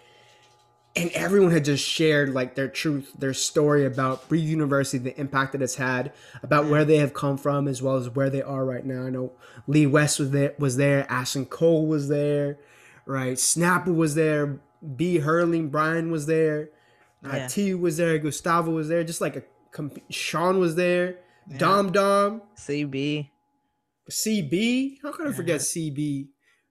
and 0.97 1.13
everyone 1.13 1.53
had 1.53 1.65
just 1.65 1.87
shared 1.87 2.35
like 2.35 2.57
their 2.57 2.67
truth, 2.67 3.13
their 3.17 3.35
story 3.35 3.87
about 3.87 4.29
Breathe 4.29 4.49
University, 4.49 4.99
the 4.99 5.21
impact 5.21 5.53
that 5.53 5.63
it's 5.63 5.77
had, 5.77 6.13
about 6.43 6.67
where 6.67 6.85
they 6.85 6.97
have 6.97 7.15
come 7.15 7.39
from, 7.39 7.69
as 7.69 7.81
well 7.81 7.95
as 7.99 8.11
where 8.11 8.31
they 8.31 8.43
are 8.43 8.65
right 8.65 8.85
now. 8.85 9.05
I 9.05 9.11
know 9.11 9.31
Lee 9.69 9.87
West 9.87 10.19
was 10.19 10.33
there, 10.33 10.55
was 10.59 10.77
there, 10.77 11.07
Ashton 11.09 11.47
Cole 11.47 11.87
was 11.87 12.09
there, 12.09 12.59
right? 13.07 13.39
Snapper 13.39 13.93
was 13.93 14.17
there, 14.17 14.59
B 14.97 15.19
Hurling, 15.19 15.69
Brian 15.69 16.11
was 16.11 16.27
there, 16.27 16.71
uh, 17.25 17.49
T 17.49 17.75
was 17.75 17.97
there, 17.97 18.19
Gustavo 18.19 18.71
was 18.73 18.89
there, 18.89 19.05
just 19.05 19.21
like 19.21 19.37
a 19.37 19.43
com- 19.73 19.93
Sean 20.11 20.59
was 20.59 20.75
there, 20.77 21.19
Yeah. 21.51 21.59
Dom 21.59 21.93
Dom, 21.93 22.43
CB. 22.57 23.29
CB. 24.11 24.97
How 25.03 25.13
can 25.13 25.27
I 25.29 25.33
forget 25.33 25.61
CB? 25.61 26.29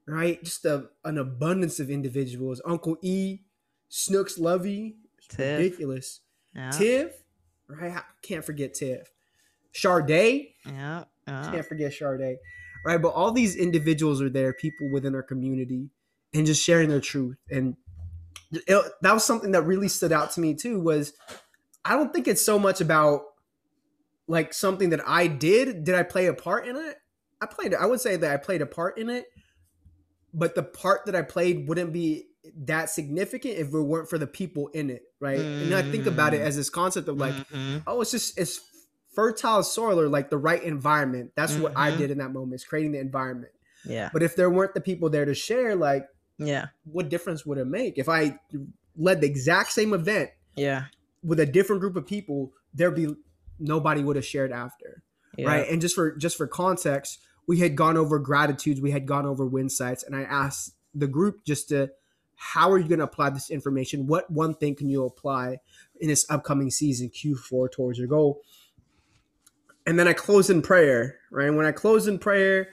Right, 0.08 0.44
just 0.44 0.66
a, 0.66 0.88
an 1.06 1.20
abundance 1.20 1.80
of 1.80 1.90
individuals. 1.92 2.62
Uncle 2.66 2.98
E, 3.04 3.42
Snooks 3.90 4.40
Lovey, 4.40 4.96
Tiff. 5.30 5.60
ridiculous. 5.60 6.22
Yeah. 6.56 6.72
Tiff, 6.72 7.12
right? 7.68 7.92
I 7.98 8.02
can't 8.24 8.44
forget 8.44 8.74
Tiff. 8.74 9.12
Sade, 9.72 10.48
Yeah. 10.66 11.04
yeah. 11.28 11.52
can't 11.52 11.66
forget 11.66 11.94
Sade. 11.94 12.38
Right, 12.84 13.00
but 13.00 13.10
all 13.10 13.32
these 13.32 13.56
individuals 13.56 14.20
are 14.22 14.30
there, 14.30 14.52
people 14.54 14.90
within 14.90 15.14
our 15.14 15.22
community, 15.22 15.90
and 16.34 16.46
just 16.48 16.64
sharing 16.64 16.90
their 16.90 17.02
truth. 17.02 17.38
And 17.52 17.76
it- 18.52 18.92
that 19.02 19.14
was 19.14 19.24
something 19.24 19.52
that 19.52 19.64
really 19.64 19.88
stood 19.88 20.12
out 20.12 20.32
to 20.32 20.42
me 20.42 20.54
too. 20.56 20.80
Was 20.80 21.14
I 21.86 21.96
don't 21.96 22.14
think 22.14 22.28
it's 22.28 22.42
so 22.46 22.60
much 22.60 22.82
about 22.82 23.22
like 24.28 24.54
something 24.54 24.90
that 24.90 25.02
I 25.08 25.28
did. 25.28 25.84
Did 25.84 25.96
I 25.96 26.04
play 26.04 26.28
a 26.28 26.34
part 26.34 26.68
in 26.68 26.76
it? 26.76 26.98
I 27.42 27.46
played. 27.46 27.74
I 27.74 27.86
would 27.86 28.02
say 28.02 28.16
that 28.16 28.32
I 28.32 28.38
played 28.38 28.62
a 28.62 28.66
part 28.66 28.98
in 28.98 29.10
it, 29.10 29.28
but 30.34 30.56
the 30.56 30.64
part 30.64 31.06
that 31.06 31.16
I 31.16 31.22
played 31.22 31.68
wouldn't 31.68 31.94
be 31.94 32.28
that 32.66 32.90
significant 32.90 33.56
if 33.58 33.74
it 33.74 33.80
weren't 33.80 34.10
for 34.10 34.18
the 34.18 34.28
people 34.28 34.68
in 34.70 34.90
it, 34.90 35.04
right? 35.20 35.40
And 35.40 35.74
I 35.74 35.82
think 35.82 36.06
about 36.06 36.34
it 36.34 36.42
Mm. 36.42 36.46
as 36.46 36.56
this 36.56 36.70
concept 36.70 37.08
of 37.08 37.18
like, 37.18 37.34
Mhm. 37.34 37.84
oh, 37.88 38.02
it's 38.02 38.12
just 38.12 38.38
it's 38.38 38.60
fertile 39.14 39.64
soil 39.64 40.00
or 40.00 40.08
like 40.08 40.30
the 40.30 40.38
right 40.38 40.62
environment. 40.64 41.32
That's 41.36 41.56
what 41.56 41.74
I 41.76 41.92
Mhm. 41.92 41.98
did 41.98 42.12
in 42.12 42.18
that 42.20 42.32
moment, 42.32 42.56
is 42.56 42.66
creating 42.66 42.92
the 42.94 43.00
environment. 43.00 43.52
Yeah. 43.86 44.10
But 44.14 44.24
if 44.24 44.36
there 44.36 44.50
weren't 44.50 44.74
the 44.74 44.82
people 44.82 45.10
there 45.10 45.26
to 45.26 45.34
share, 45.34 45.76
like, 45.76 46.06
Yeah. 46.40 46.68
what 46.86 47.10
difference 47.10 47.46
would 47.46 47.58
it 47.58 47.66
make 47.68 47.98
if 47.98 48.08
I 48.10 48.40
led 48.96 49.22
the 49.22 49.28
exact 49.28 49.72
same 49.72 49.94
event 49.94 50.30
Yeah. 50.56 50.86
with 51.22 51.40
a 51.40 51.46
different 51.46 51.82
group 51.82 51.96
of 51.96 52.08
people? 52.08 52.54
There'd 52.74 52.96
be 52.96 53.16
nobody 53.60 54.02
would 54.04 54.16
have 54.16 54.26
shared 54.26 54.52
after, 54.52 55.04
Yeah. 55.38 55.48
right? 55.48 55.70
And 55.70 55.82
just 55.82 55.96
for 55.96 56.16
just 56.16 56.38
for 56.38 56.48
context, 56.48 57.20
we 57.48 57.58
had 57.60 57.76
gone 57.76 57.98
over 57.98 58.20
gratitudes, 58.20 58.80
we 58.80 58.92
had 58.92 59.06
gone 59.06 59.26
over 59.26 59.46
win 59.46 59.70
sites, 59.70 60.04
and 60.04 60.16
I 60.16 60.22
asked 60.22 60.76
the 60.94 61.08
group 61.08 61.44
just 61.46 61.70
to, 61.70 61.90
how 62.36 62.72
are 62.72 62.78
you 62.78 62.88
going 62.88 63.00
to 63.00 63.06
apply 63.06 63.32
this 63.32 63.50
information? 63.50 64.08
What 64.08 64.30
one 64.32 64.54
thing 64.54 64.76
can 64.76 64.88
you 64.90 65.04
apply 65.06 65.58
in 66.00 66.08
this 66.08 66.26
upcoming 66.30 66.72
season 66.72 67.10
Q4 67.10 67.70
towards 67.72 68.00
your 68.00 68.08
goal? 68.08 68.42
And 69.86 69.98
then 69.98 70.08
I 70.08 70.14
close 70.14 70.50
in 70.50 70.62
prayer, 70.62 71.18
right? 71.32 71.48
And 71.48 71.58
when 71.58 71.66
I 71.66 71.72
close 71.72 72.08
in 72.08 72.20
prayer, 72.20 72.70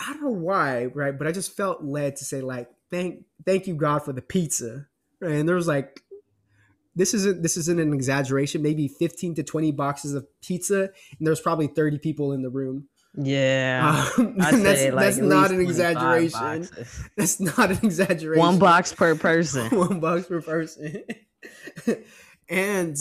I 0.00 0.12
don't 0.14 0.22
know 0.22 0.30
why, 0.30 0.86
right? 0.86 1.16
But 1.16 1.26
I 1.26 1.32
just 1.32 1.56
felt 1.56 1.84
led 1.84 2.16
to 2.16 2.24
say, 2.24 2.40
like, 2.40 2.68
thank 2.90 3.24
thank 3.44 3.66
you, 3.66 3.74
God, 3.74 4.04
for 4.04 4.12
the 4.12 4.22
pizza. 4.22 4.86
Right. 5.20 5.32
And 5.32 5.48
there 5.48 5.56
was 5.56 5.68
like 5.68 6.02
this 6.96 7.14
isn't 7.14 7.42
this 7.42 7.56
isn't 7.56 7.78
an 7.80 7.92
exaggeration, 7.92 8.62
maybe 8.62 8.88
15 8.88 9.36
to 9.36 9.42
20 9.42 9.72
boxes 9.72 10.14
of 10.14 10.26
pizza, 10.42 10.82
and 11.18 11.26
there's 11.26 11.40
probably 11.40 11.66
30 11.66 11.98
people 11.98 12.32
in 12.32 12.42
the 12.42 12.50
room. 12.50 12.88
Yeah. 13.14 14.08
Um, 14.18 14.34
that's 14.38 14.62
like, 14.62 14.94
that's 14.94 15.16
not 15.18 15.50
an 15.50 15.60
exaggeration. 15.60 16.68
That's 17.16 17.40
not 17.40 17.70
an 17.70 17.78
exaggeration. 17.82 18.38
One 18.38 18.58
box 18.58 18.92
per 18.92 19.14
person. 19.14 19.68
one 19.76 20.00
box 20.00 20.26
per 20.26 20.40
person. 20.40 21.02
and 22.48 22.96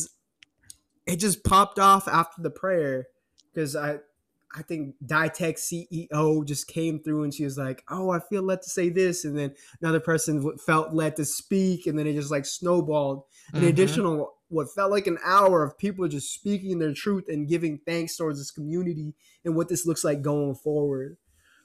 it 1.05 1.17
just 1.17 1.43
popped 1.43 1.79
off 1.79 2.07
after 2.07 2.41
the 2.41 2.49
prayer 2.49 3.07
because 3.53 3.75
I 3.75 3.99
I 4.55 4.63
think 4.63 4.95
Ditech 5.05 5.57
CEO 5.59 6.45
just 6.45 6.67
came 6.67 6.99
through 6.99 7.23
and 7.23 7.33
she 7.33 7.43
was 7.43 7.57
like, 7.57 7.83
"Oh, 7.89 8.09
I 8.09 8.19
feel 8.19 8.41
led 8.41 8.63
to 8.63 8.69
say 8.69 8.89
this," 8.89 9.23
and 9.23 9.37
then 9.37 9.53
another 9.81 9.99
person 9.99 10.57
felt 10.57 10.93
led 10.93 11.15
to 11.17 11.25
speak, 11.25 11.85
and 11.85 11.97
then 11.99 12.07
it 12.07 12.13
just 12.13 12.31
like 12.31 12.45
snowballed. 12.45 13.23
An 13.53 13.61
Mhm. 13.61 13.69
additional 13.69 14.33
what 14.47 14.73
felt 14.73 14.89
like 14.89 15.05
an 15.05 15.19
hour 15.23 15.63
of 15.63 15.77
people 15.77 16.07
just 16.07 16.33
speaking 16.33 16.79
their 16.79 16.93
truth 16.93 17.25
and 17.27 17.47
giving 17.47 17.79
thanks 17.85 18.17
towards 18.17 18.39
this 18.39 18.49
community 18.49 19.13
and 19.45 19.55
what 19.55 19.69
this 19.69 19.85
looks 19.85 20.03
like 20.03 20.23
going 20.23 20.55
forward. 20.55 21.17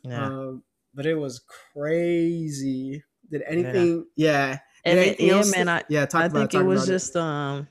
Yeah. 0.02 0.26
Um, 0.26 0.62
but 0.94 1.06
it 1.06 1.14
was 1.14 1.40
crazy. 1.74 3.02
Did 3.30 3.42
anything? 3.46 4.06
Yeah. 4.16 4.58
Did 4.84 4.98
it, 4.98 5.06
anything 5.06 5.26
yeah, 5.28 5.32
else 5.34 5.56
man, 5.56 5.68
I 5.68 5.82
yeah. 5.88 6.00
I 6.00 6.26
about 6.26 6.32
think 6.32 6.50
talk 6.50 6.60
it 6.60 6.64
was 6.64 6.86
just 6.86 7.16
um 7.16 7.68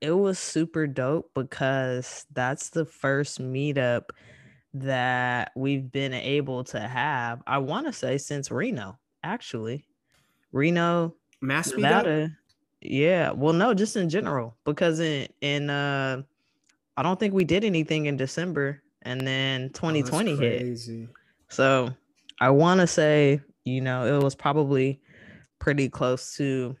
it 0.00 0.10
was 0.10 0.38
super 0.38 0.86
dope 0.88 1.30
because 1.34 2.26
that's 2.32 2.70
the 2.70 2.84
first 2.84 3.40
meetup 3.40 4.10
that 4.80 5.52
we've 5.54 5.90
been 5.90 6.12
able 6.14 6.64
to 6.64 6.80
have. 6.80 7.42
I 7.46 7.58
want 7.58 7.86
to 7.86 7.92
say 7.92 8.18
since 8.18 8.50
Reno, 8.50 8.98
actually. 9.22 9.84
Reno, 10.52 11.14
Mass? 11.40 11.72
Nevada. 11.72 12.30
Yeah. 12.80 13.32
Well, 13.32 13.52
no, 13.52 13.74
just 13.74 13.96
in 13.96 14.08
general. 14.08 14.56
Because 14.64 15.00
in 15.00 15.28
in 15.40 15.70
uh 15.70 16.22
I 16.96 17.02
don't 17.02 17.20
think 17.20 17.34
we 17.34 17.44
did 17.44 17.64
anything 17.64 18.06
in 18.06 18.16
December 18.16 18.82
and 19.02 19.20
then 19.26 19.70
Oh, 19.82 19.92
that's 19.92 20.10
2020 20.10 20.36
hit. 20.36 21.08
So 21.48 21.90
I 22.40 22.50
want 22.50 22.80
to 22.80 22.86
say, 22.86 23.40
you 23.64 23.80
know, 23.80 24.18
it 24.18 24.22
was 24.22 24.34
probably 24.34 25.00
pretty 25.58 25.88
close 25.88 26.36
to 26.36 26.76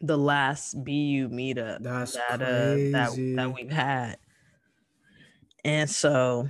the 0.00 0.18
last 0.18 0.74
BU 0.84 1.28
meetup 1.30 1.82
That's 1.82 2.12
that 2.12 2.42
uh 2.42 2.74
that 2.92 3.34
that 3.36 3.54
we've 3.54 3.70
had. 3.70 4.18
And 5.64 5.90
so 5.90 6.48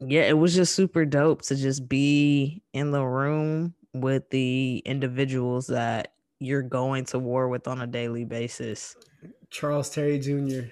yeah, 0.00 0.22
it 0.22 0.36
was 0.38 0.54
just 0.54 0.74
super 0.74 1.04
dope 1.04 1.42
to 1.42 1.56
just 1.56 1.88
be 1.88 2.62
in 2.72 2.90
the 2.90 3.04
room 3.04 3.74
with 3.92 4.28
the 4.30 4.82
individuals 4.84 5.68
that 5.68 6.12
you're 6.38 6.62
going 6.62 7.04
to 7.06 7.18
war 7.18 7.48
with 7.48 7.66
on 7.66 7.80
a 7.80 7.86
daily 7.86 8.24
basis. 8.24 8.96
Charles 9.50 9.90
Terry 9.90 10.18
Jr. 10.18 10.68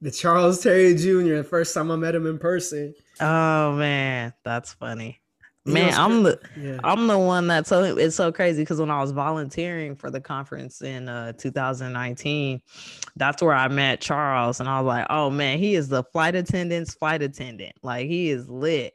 The 0.00 0.10
Charles 0.10 0.62
Terry 0.62 0.94
Jr. 0.94 1.36
The 1.36 1.44
first 1.44 1.74
time 1.74 1.90
I 1.90 1.96
met 1.96 2.14
him 2.14 2.26
in 2.26 2.38
person. 2.38 2.94
Oh 3.20 3.72
man, 3.76 4.32
that's 4.44 4.72
funny. 4.72 5.20
Man, 5.72 5.94
I'm 5.94 6.22
the 6.22 6.40
Yeah. 6.56 6.78
I'm 6.82 7.06
the 7.06 7.18
one 7.18 7.46
that 7.48 7.66
so 7.66 7.82
it's 7.96 8.16
so 8.16 8.32
crazy 8.32 8.62
because 8.62 8.80
when 8.80 8.90
I 8.90 9.00
was 9.00 9.12
volunteering 9.12 9.96
for 9.96 10.10
the 10.10 10.20
conference 10.20 10.82
in 10.82 11.08
uh 11.08 11.32
2019, 11.32 12.60
that's 13.16 13.42
where 13.42 13.54
I 13.54 13.68
met 13.68 14.00
Charles, 14.00 14.60
and 14.60 14.68
I 14.68 14.80
was 14.80 14.86
like, 14.88 15.06
oh 15.10 15.30
man, 15.30 15.58
he 15.58 15.74
is 15.74 15.88
the 15.88 16.02
flight 16.04 16.34
attendant's 16.34 16.94
flight 16.94 17.22
attendant. 17.22 17.72
Like 17.82 18.06
he 18.08 18.30
is 18.30 18.48
lit. 18.48 18.94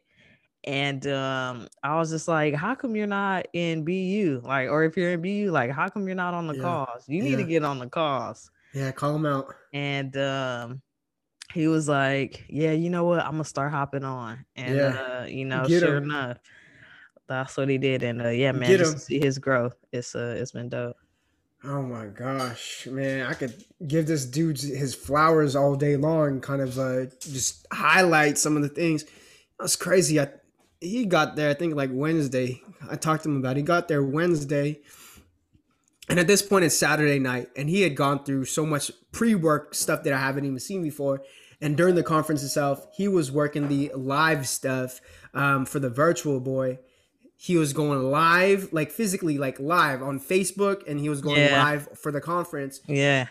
And 0.68 1.06
um, 1.08 1.68
I 1.84 1.96
was 1.98 2.10
just 2.10 2.28
like, 2.28 2.56
how 2.56 2.74
come 2.74 2.96
you're 2.96 3.06
not 3.06 3.48
in 3.54 3.84
BU? 3.86 4.42
Like, 4.44 4.68
or 4.70 4.84
if 4.84 4.98
you're 4.98 5.12
in 5.12 5.22
BU, 5.22 5.52
like, 5.52 5.70
how 5.70 5.90
come 5.90 6.08
you're 6.08 6.16
not 6.16 6.34
on 6.34 6.48
the 6.48 6.56
Yeah, 6.56 6.62
calls? 6.62 7.08
You 7.08 7.22
need 7.22 7.36
to 7.36 7.44
get 7.44 7.64
on 7.64 7.78
the 7.78 7.88
calls. 7.88 8.50
Yeah, 8.74 8.92
call 8.92 9.16
him 9.16 9.26
out. 9.28 9.54
And 9.74 10.16
um 10.18 10.82
he 11.54 11.68
was 11.68 11.88
like, 11.88 12.46
Yeah, 12.50 12.72
you 12.72 12.90
know 12.90 13.04
what? 13.06 13.20
I'm 13.20 13.32
gonna 13.34 13.44
start 13.46 13.72
hopping 13.72 14.04
on. 14.04 14.46
And 14.56 14.78
Yeah. 14.78 14.94
uh, 14.96 15.26
you 15.28 15.46
know, 15.46 15.68
Get 15.68 15.82
sure 15.82 15.98
enough, 15.98 16.38
that's 17.28 17.58
what 17.58 17.70
he 17.70 17.78
did. 17.78 18.04
And 18.04 18.22
uh 18.22 18.30
yeah, 18.30 18.52
man, 18.52 18.78
just 18.78 18.94
to 18.94 19.00
see 19.00 19.20
his 19.20 19.38
growth. 19.38 19.76
It's 19.92 20.16
uh 20.16 20.36
it's 20.40 20.52
been 20.52 20.70
dope. 20.70 20.98
Oh 21.68 21.82
my 21.82 22.06
gosh, 22.06 22.86
man! 22.86 23.26
I 23.26 23.34
could 23.34 23.66
give 23.88 24.06
this 24.06 24.26
dude 24.26 24.60
his 24.60 24.94
flowers 24.94 25.56
all 25.56 25.76
day 25.76 25.96
long. 25.96 26.40
Kind 26.40 26.62
of 26.62 26.78
uh, 26.78 27.06
just 27.20 27.66
highlight 27.74 28.38
some 28.38 28.56
of 28.56 28.62
the 28.62 28.70
things. 28.70 29.04
That's 29.60 29.76
crazy. 29.76 30.20
I, 30.20 30.30
he 30.80 31.06
got 31.06 31.36
there, 31.36 31.50
I 31.50 31.56
think, 31.56 31.76
like 31.76 31.90
Wednesday. 31.92 32.62
I 32.88 32.98
talked 32.98 33.24
to 33.24 33.30
him 33.30 33.38
about. 33.38 33.54
It. 33.54 33.62
He 33.62 33.64
got 33.64 33.88
there 33.88 34.04
Wednesday, 34.04 34.82
and 36.08 36.20
at 36.20 36.28
this 36.28 36.44
point, 36.44 36.66
it's 36.66 36.78
Saturday 36.78 37.18
night, 37.18 37.50
and 37.56 37.68
he 37.68 37.82
had 37.82 37.96
gone 37.96 38.24
through 38.24 38.46
so 38.46 38.64
much 38.64 38.92
pre-work 39.12 39.74
stuff 39.74 40.04
that 40.04 40.14
I 40.14 40.20
haven't 40.20 40.46
even 40.46 40.60
seen 40.60 40.84
before. 40.84 41.24
And 41.62 41.76
during 41.76 41.96
the 41.96 42.04
conference 42.04 42.44
itself, 42.44 42.86
he 42.94 43.08
was 43.08 43.32
working 43.32 43.70
the 43.70 43.92
live 43.96 44.48
stuff 44.48 45.02
um, 45.34 45.66
for 45.66 45.80
the 45.80 45.90
virtual 45.90 46.40
boy. 46.40 46.78
He 47.46 47.58
was 47.58 47.74
going 47.74 48.10
live, 48.10 48.74
like 48.74 48.90
physically, 48.90 49.38
like 49.38 49.60
live 49.60 50.02
on 50.02 50.20
Facebook, 50.20 50.82
and 50.88 51.00
he 51.00 51.10
was 51.10 51.22
going 51.22 51.38
Yeah. 51.42 51.64
live 51.64 51.88
for 51.96 52.12
the 52.12 52.20
conference. 52.20 52.82
Yeah. 52.88 53.28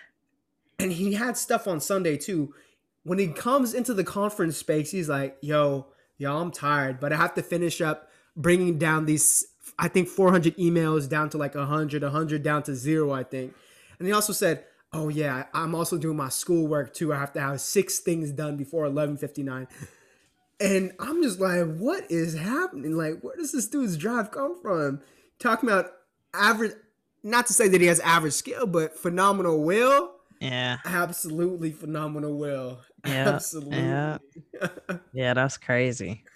And 0.79 0.93
he 0.93 1.15
had 1.15 1.37
stuff 1.37 1.67
on 1.67 1.81
Sunday 1.81 2.17
too. 2.17 2.55
When 3.03 3.19
he 3.19 3.27
comes 3.27 3.75
into 3.75 3.93
the 3.93 4.05
conference 4.05 4.57
space, 4.57 4.93
he's 4.93 5.09
like, 5.09 5.37
"Yo, 5.41 5.89
yo, 6.17 6.37
I'm 6.37 6.53
tired, 6.53 7.01
but 7.01 7.13
I 7.13 7.17
have 7.17 7.35
to 7.35 7.43
finish 7.43 7.81
up 7.81 8.09
bringing 8.37 8.79
down 8.79 9.07
these. 9.07 9.49
I 9.81 9.89
think 9.89 10.07
400 10.07 10.57
emails 10.59 11.09
down 11.09 11.29
to 11.31 11.37
like 11.39 11.57
100, 11.57 12.05
100 12.05 12.45
down 12.45 12.63
to 12.63 12.75
zero, 12.77 13.11
I 13.11 13.25
think." 13.25 13.53
And 13.99 14.07
he 14.07 14.15
also 14.15 14.33
said, 14.33 14.65
"Oh 14.93 15.09
yeah, 15.09 15.47
I'm 15.53 15.75
also 15.75 15.99
doing 15.99 16.17
my 16.17 16.29
schoolwork 16.29 16.95
too. 16.95 17.13
I 17.13 17.19
have 17.19 17.33
to 17.33 17.41
have 17.41 17.61
six 17.61 17.99
things 17.99 18.31
done 18.31 18.57
before 18.57 18.85
11:59." 18.87 19.67
And 20.65 20.93
I'm 20.99 21.23
just 21.23 21.41
like, 21.41 21.77
what 21.77 22.11
is 22.11 22.35
happening? 22.35 22.97
Like, 22.97 23.21
where 23.21 23.37
does 23.37 23.53
this 23.53 23.67
dude's 23.69 23.97
drive 23.97 24.31
come 24.31 24.61
from? 24.61 25.01
Talking 25.39 25.69
about 25.69 25.91
average, 26.33 26.73
not 27.23 27.47
to 27.49 27.53
say 27.53 27.69
that 27.69 27.81
he 27.81 27.87
has 27.89 28.01
average 28.01 28.33
skill, 28.35 28.67
but 28.67 28.99
phenomenal 28.99 29.63
will. 29.63 30.13
Yeah. 30.41 30.79
Absolutely 30.85 31.73
phenomenal 31.73 32.37
will. 32.39 32.81
Yeah, 33.05 33.29
Absolutely. 33.29 33.79
yeah. 33.79 34.19
Yeah, 35.13 35.35
that's 35.35 35.57
crazy. 35.59 36.25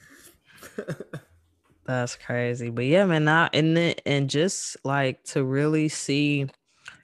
That's 1.88 2.16
crazy. 2.16 2.68
But 2.68 2.84
yeah, 2.84 3.06
man, 3.06 3.24
not 3.24 3.54
and 3.54 3.74
then 3.74 3.94
and 4.04 4.28
just 4.28 4.76
like 4.84 5.24
to 5.24 5.42
really 5.42 5.88
see, 5.88 6.46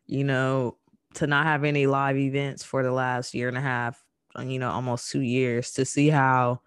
you 0.06 0.24
know, 0.24 0.76
to 1.14 1.26
not 1.26 1.46
have 1.46 1.64
any 1.64 1.86
live 1.86 2.18
events 2.18 2.62
for 2.62 2.82
the 2.82 2.92
last 2.92 3.32
year 3.32 3.48
and 3.48 3.56
a 3.56 3.62
half, 3.62 4.04
uh, 4.38 4.42
you 4.42 4.58
know, 4.58 4.70
almost 4.70 5.10
two 5.10 5.22
years, 5.22 5.72
to 5.72 5.86
see 5.86 6.10
how 6.10 6.60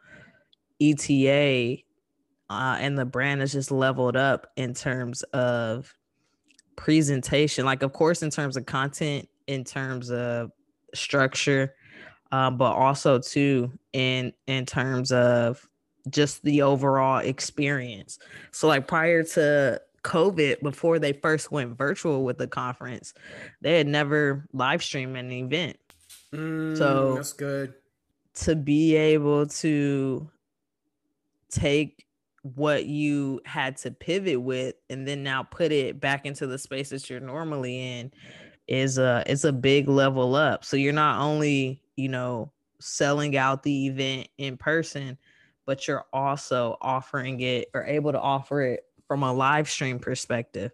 ETA 0.80 1.84
uh, 2.50 2.78
and 2.80 2.98
the 2.98 3.06
brand 3.06 3.42
is 3.42 3.52
just 3.52 3.72
leveled 3.72 4.16
up 4.16 4.48
in 4.56 4.74
terms 4.74 5.24
of 5.34 5.94
presentation. 6.76 7.66
Like, 7.66 7.84
of 7.84 7.94
course, 7.94 8.24
in 8.24 8.30
terms 8.30 8.56
of 8.58 8.66
content, 8.66 9.28
in 9.48 9.64
terms 9.64 10.12
of 10.12 10.52
structure, 10.94 11.76
um, 12.32 12.58
but 12.58 12.74
also 12.74 13.20
too 13.20 13.72
in 13.94 14.34
in 14.48 14.66
terms 14.66 15.12
of 15.12 15.68
just 16.10 16.44
the 16.44 16.62
overall 16.62 17.20
experience. 17.20 18.20
So 18.52 18.68
like 18.68 18.88
prior 18.88 19.24
to 19.24 19.82
COVID, 20.04 20.62
before 20.62 21.00
they 21.00 21.14
first 21.14 21.52
went 21.52 21.78
virtual 21.78 22.24
with 22.24 22.38
the 22.38 22.48
conference, 22.48 23.14
they 23.62 23.78
had 23.78 23.88
never 23.88 24.48
live 24.54 24.82
streamed 24.82 25.18
an 25.18 25.32
event. 25.32 25.78
Mm, 26.34 26.78
So- 26.78 27.16
that's 27.16 27.34
good. 27.34 27.74
To 28.42 28.56
be 28.56 28.96
able 28.96 29.48
to 29.48 30.30
take 31.52 32.06
what 32.56 32.86
you 32.86 33.42
had 33.46 33.76
to 33.78 33.92
pivot 33.92 34.40
with 34.40 34.76
and 34.90 35.08
then 35.08 35.24
now 35.24 35.44
put 35.44 35.72
it 35.72 36.00
back 36.00 36.26
into 36.26 36.48
the 36.48 36.58
space 36.58 36.90
that 36.90 37.10
you're 37.10 37.20
normally 37.20 38.00
in 38.00 38.12
is 38.68 38.98
a 38.98 39.24
it's 39.26 39.44
a 39.44 39.52
big 39.52 39.88
level 39.88 40.36
up. 40.36 40.64
So 40.64 40.78
you're 40.78 40.94
not 40.94 41.20
only, 41.20 41.82
you 41.96 42.10
know, 42.10 42.52
selling 42.80 43.38
out 43.38 43.64
the 43.64 43.88
event 43.88 44.28
in 44.38 44.58
person, 44.58 45.18
but 45.66 45.88
you're 45.88 46.06
also 46.14 46.78
offering 46.82 47.42
it 47.42 47.70
or 47.74 47.84
able 47.84 48.12
to 48.12 48.20
offer 48.20 48.62
it 48.62 48.86
from 49.08 49.24
a 49.24 49.32
live 49.34 49.70
stream 49.70 50.00
perspective. 50.00 50.72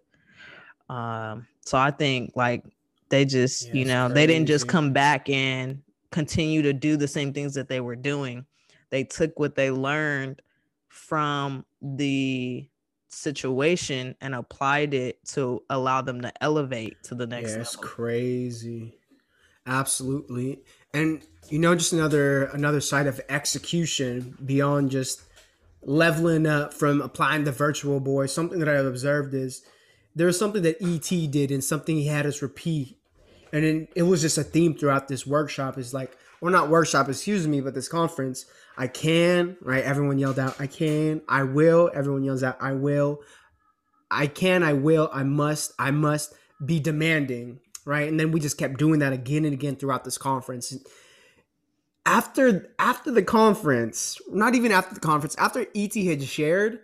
Um, 0.88 1.46
so 1.64 1.78
I 1.78 1.90
think 1.90 2.32
like 2.34 2.64
they 3.08 3.24
just, 3.24 3.68
Yeah, 3.68 3.74
you 3.74 3.84
know, 3.84 4.08
they 4.08 4.26
didn't 4.26 4.46
just 4.46 4.68
come 4.68 4.92
back 4.92 5.28
and 5.28 5.82
continue 6.10 6.62
to 6.62 6.72
do 6.72 6.96
the 6.96 7.08
same 7.08 7.32
things 7.32 7.54
that 7.54 7.68
they 7.68 7.80
were 7.80 7.96
doing. 7.96 8.44
They 8.90 9.04
took 9.04 9.38
what 9.38 9.54
they 9.54 9.70
learned 9.70 10.42
from 10.94 11.64
the 11.82 12.68
situation 13.08 14.14
and 14.20 14.32
applied 14.32 14.94
it 14.94 15.18
to 15.24 15.60
allow 15.68 16.00
them 16.00 16.20
to 16.22 16.32
elevate 16.40 17.02
to 17.02 17.16
the 17.16 17.26
next 17.26 17.50
yeah, 17.50 17.60
it's 17.60 17.76
level. 17.76 17.88
crazy. 17.88 18.96
Absolutely. 19.66 20.60
And 20.92 21.24
you 21.50 21.58
know, 21.58 21.74
just 21.74 21.92
another 21.92 22.44
another 22.44 22.80
side 22.80 23.08
of 23.08 23.20
execution 23.28 24.38
beyond 24.44 24.92
just 24.92 25.22
leveling 25.82 26.46
up 26.46 26.72
from 26.72 27.02
applying 27.02 27.42
the 27.42 27.52
virtual 27.52 27.98
boy. 27.98 28.26
Something 28.26 28.60
that 28.60 28.68
I've 28.68 28.86
observed 28.86 29.34
is 29.34 29.62
there's 30.14 30.38
something 30.38 30.62
that 30.62 30.80
ET 30.80 31.30
did 31.30 31.50
and 31.50 31.62
something 31.62 31.96
he 31.96 32.06
had 32.06 32.24
us 32.24 32.40
repeat. 32.40 32.98
And 33.54 33.62
then 33.62 33.88
it 33.94 34.02
was 34.02 34.20
just 34.20 34.36
a 34.36 34.42
theme 34.42 34.74
throughout 34.74 35.06
this 35.06 35.24
workshop 35.24 35.78
is 35.78 35.94
like, 35.94 36.18
or 36.40 36.50
not 36.50 36.68
workshop, 36.68 37.08
excuse 37.08 37.46
me, 37.46 37.60
but 37.60 37.72
this 37.72 37.86
conference. 37.86 38.46
I 38.76 38.88
can, 38.88 39.56
right? 39.62 39.84
Everyone 39.84 40.18
yelled 40.18 40.40
out, 40.40 40.60
I 40.60 40.66
can, 40.66 41.22
I 41.28 41.44
will. 41.44 41.88
Everyone 41.94 42.24
yells 42.24 42.42
out, 42.42 42.56
I 42.60 42.72
will. 42.72 43.20
I 44.10 44.26
can, 44.26 44.64
I 44.64 44.72
will, 44.72 45.08
I 45.12 45.22
must, 45.22 45.72
I 45.78 45.92
must 45.92 46.34
be 46.66 46.80
demanding, 46.80 47.60
right? 47.84 48.08
And 48.08 48.18
then 48.18 48.32
we 48.32 48.40
just 48.40 48.58
kept 48.58 48.76
doing 48.76 48.98
that 48.98 49.12
again 49.12 49.44
and 49.44 49.54
again 49.54 49.76
throughout 49.76 50.04
this 50.04 50.18
conference. 50.18 50.76
After 52.04 52.74
after 52.80 53.12
the 53.12 53.22
conference, 53.22 54.20
not 54.28 54.56
even 54.56 54.72
after 54.72 54.94
the 54.94 55.00
conference, 55.00 55.36
after 55.38 55.64
ET 55.76 55.94
had 55.94 56.24
shared, 56.24 56.80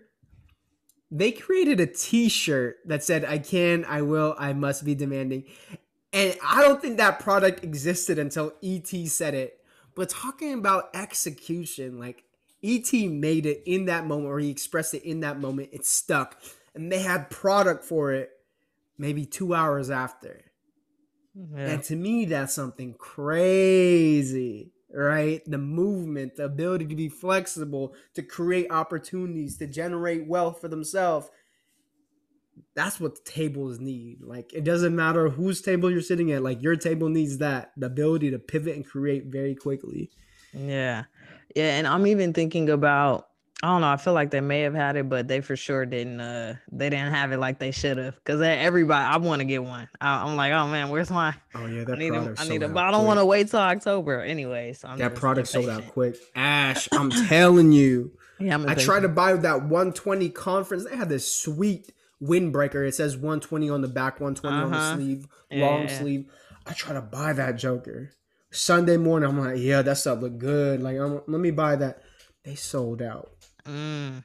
they 1.11 1.33
created 1.33 1.81
a 1.81 1.87
t-shirt 1.87 2.77
that 2.87 3.03
said 3.03 3.25
I 3.25 3.39
can, 3.39 3.85
I 3.87 4.03
will, 4.03 4.37
I 4.39 4.53
must 4.53 4.85
be 4.85 4.95
demanding. 4.95 5.45
And 6.13 6.37
I 6.45 6.63
don't 6.63 6.83
think 6.83 6.97
that 6.97 7.21
product 7.21 7.63
existed 7.63 8.19
until 8.19 8.53
ET 8.63 8.89
said 8.89 9.35
it. 9.35 9.61
But 9.95 10.09
talking 10.09 10.55
about 10.55 10.91
execution, 10.95 11.99
like 11.99 12.25
ET 12.63 12.93
made 12.93 13.47
it 13.47 13.63
in 13.67 13.87
that 13.87 14.07
moment 14.07 14.29
or 14.29 14.39
he 14.39 14.51
expressed 14.51 14.95
it 14.95 15.05
in 15.05 15.21
that 15.21 15.41
moment, 15.41 15.71
it 15.73 15.87
stuck. 15.87 16.41
And 16.75 16.91
they 16.91 17.01
had 17.01 17.31
product 17.31 17.85
for 17.85 18.13
it 18.13 18.31
maybe 18.99 19.25
two 19.25 19.55
hours 19.55 19.91
after. 19.91 20.45
Yeah. 21.35 21.59
And 21.59 21.83
to 21.85 21.97
me, 21.97 22.27
that's 22.27 22.53
something 22.53 22.95
crazy, 22.95 24.73
right? 24.93 25.43
The 25.47 25.59
movement, 25.59 26.37
the 26.37 26.45
ability 26.45 26.87
to 26.87 26.97
be 26.97 27.09
flexible, 27.09 27.95
to 28.15 28.23
create 28.23 28.67
opportunities, 28.71 29.57
to 29.59 29.67
generate 29.67 30.27
wealth 30.27 30.61
for 30.61 30.69
themselves. 30.69 31.31
That's 32.75 33.01
what 33.01 33.15
the 33.15 33.31
tables 33.31 33.81
need. 33.81 34.23
Like, 34.23 34.53
it 34.53 34.65
doesn't 34.65 34.95
matter 34.95 35.29
whose 35.29 35.61
table 35.61 35.91
you're 35.91 36.03
sitting 36.03 36.33
at, 36.33 36.43
like, 36.43 36.63
your 36.63 36.77
table 36.77 37.09
needs 37.09 37.39
that 37.39 37.73
the 37.77 37.87
ability 37.87 38.31
to 38.31 38.39
pivot 38.39 38.77
and 38.77 38.87
create 38.87 39.27
very 39.27 39.55
quickly. 39.55 40.11
Yeah. 40.53 41.05
Yeah. 41.55 41.77
And 41.77 41.87
I'm 41.87 42.07
even 42.07 42.33
thinking 42.33 42.71
about 42.71 43.27
I 43.63 43.67
don't 43.67 43.83
know. 43.83 43.91
I 43.91 43.99
feel 43.99 44.15
like 44.15 44.31
they 44.31 44.41
may 44.41 44.63
have 44.63 44.75
had 44.75 44.97
it, 44.97 45.09
but 45.09 45.29
they 45.29 45.43
for 45.43 45.55
sure 45.55 45.85
didn't. 45.85 46.21
Uh, 46.21 46.55
they 46.73 46.89
didn't 46.89 47.13
have 47.13 47.31
it 47.33 47.39
like 47.39 47.59
they 47.59 47.73
should 47.73 47.99
have. 47.99 48.23
Cause 48.25 48.41
everybody, 48.41 49.05
I 49.05 49.19
want 49.19 49.41
to 49.41 49.45
get 49.45 49.63
one. 49.63 49.87
I, 50.01 50.27
am 50.27 50.37
like, 50.37 50.53
oh 50.53 50.67
man, 50.69 50.89
where's 50.89 51.11
my? 51.11 51.35
Oh 51.55 51.67
yeah, 51.67 51.85
that 51.85 51.97
I 51.97 51.99
need 51.99 52.11
product. 52.11 52.41
A, 52.41 52.43
I 52.43 52.49
need 52.49 52.63
a, 52.63 52.69
but 52.69 52.85
I 52.85 52.91
don't 52.91 53.05
want 53.05 53.21
to 53.21 53.27
wait 53.27 53.49
till 53.49 53.61
October. 53.61 54.23
Anyways, 54.23 54.81
so 54.81 54.95
that 54.97 55.15
product 55.15 55.49
sold 55.49 55.69
out 55.69 55.87
quick. 55.89 56.17
Ash, 56.35 56.89
I'm 56.93 57.11
telling 57.11 57.73
you. 57.73 58.13
Yeah, 58.43 58.55
I'm 58.55 58.67
I 58.67 58.75
tried 58.75 59.01
to 59.01 59.09
buy 59.11 59.35
that 59.35 59.65
120 59.65 60.31
conference. 60.31 60.87
They 60.87 60.97
had 60.97 61.11
this 61.11 61.31
sweet 61.31 61.93
windbreaker. 62.23 62.87
It 62.87 62.95
says 62.95 63.17
120 63.17 63.71
on 63.71 63.81
the 63.81 63.89
back, 63.89 64.21
120 64.21 64.55
uh-huh. 64.55 64.65
on 64.65 64.71
the 64.71 64.77
uh-huh. 64.77 64.95
sleeve, 64.95 65.27
yeah. 65.51 65.67
long 65.67 65.89
sleeve. 65.89 66.31
I 66.67 66.73
try 66.73 66.95
to 66.95 67.01
buy 67.01 67.33
that 67.33 67.57
Joker. 67.57 68.11
Sunday 68.53 68.97
morning, 68.97 69.29
I'm 69.29 69.39
like, 69.39 69.59
yeah, 69.59 69.83
that 69.83 69.97
stuff 69.97 70.21
look 70.21 70.39
good. 70.39 70.83
Like, 70.83 70.99
I'm, 70.99 71.23
let 71.27 71.41
me 71.41 71.51
buy 71.51 71.77
that. 71.77 72.03
They 72.45 72.57
sold 72.57 73.01
out. 73.01 73.31
Mm. 73.65 74.25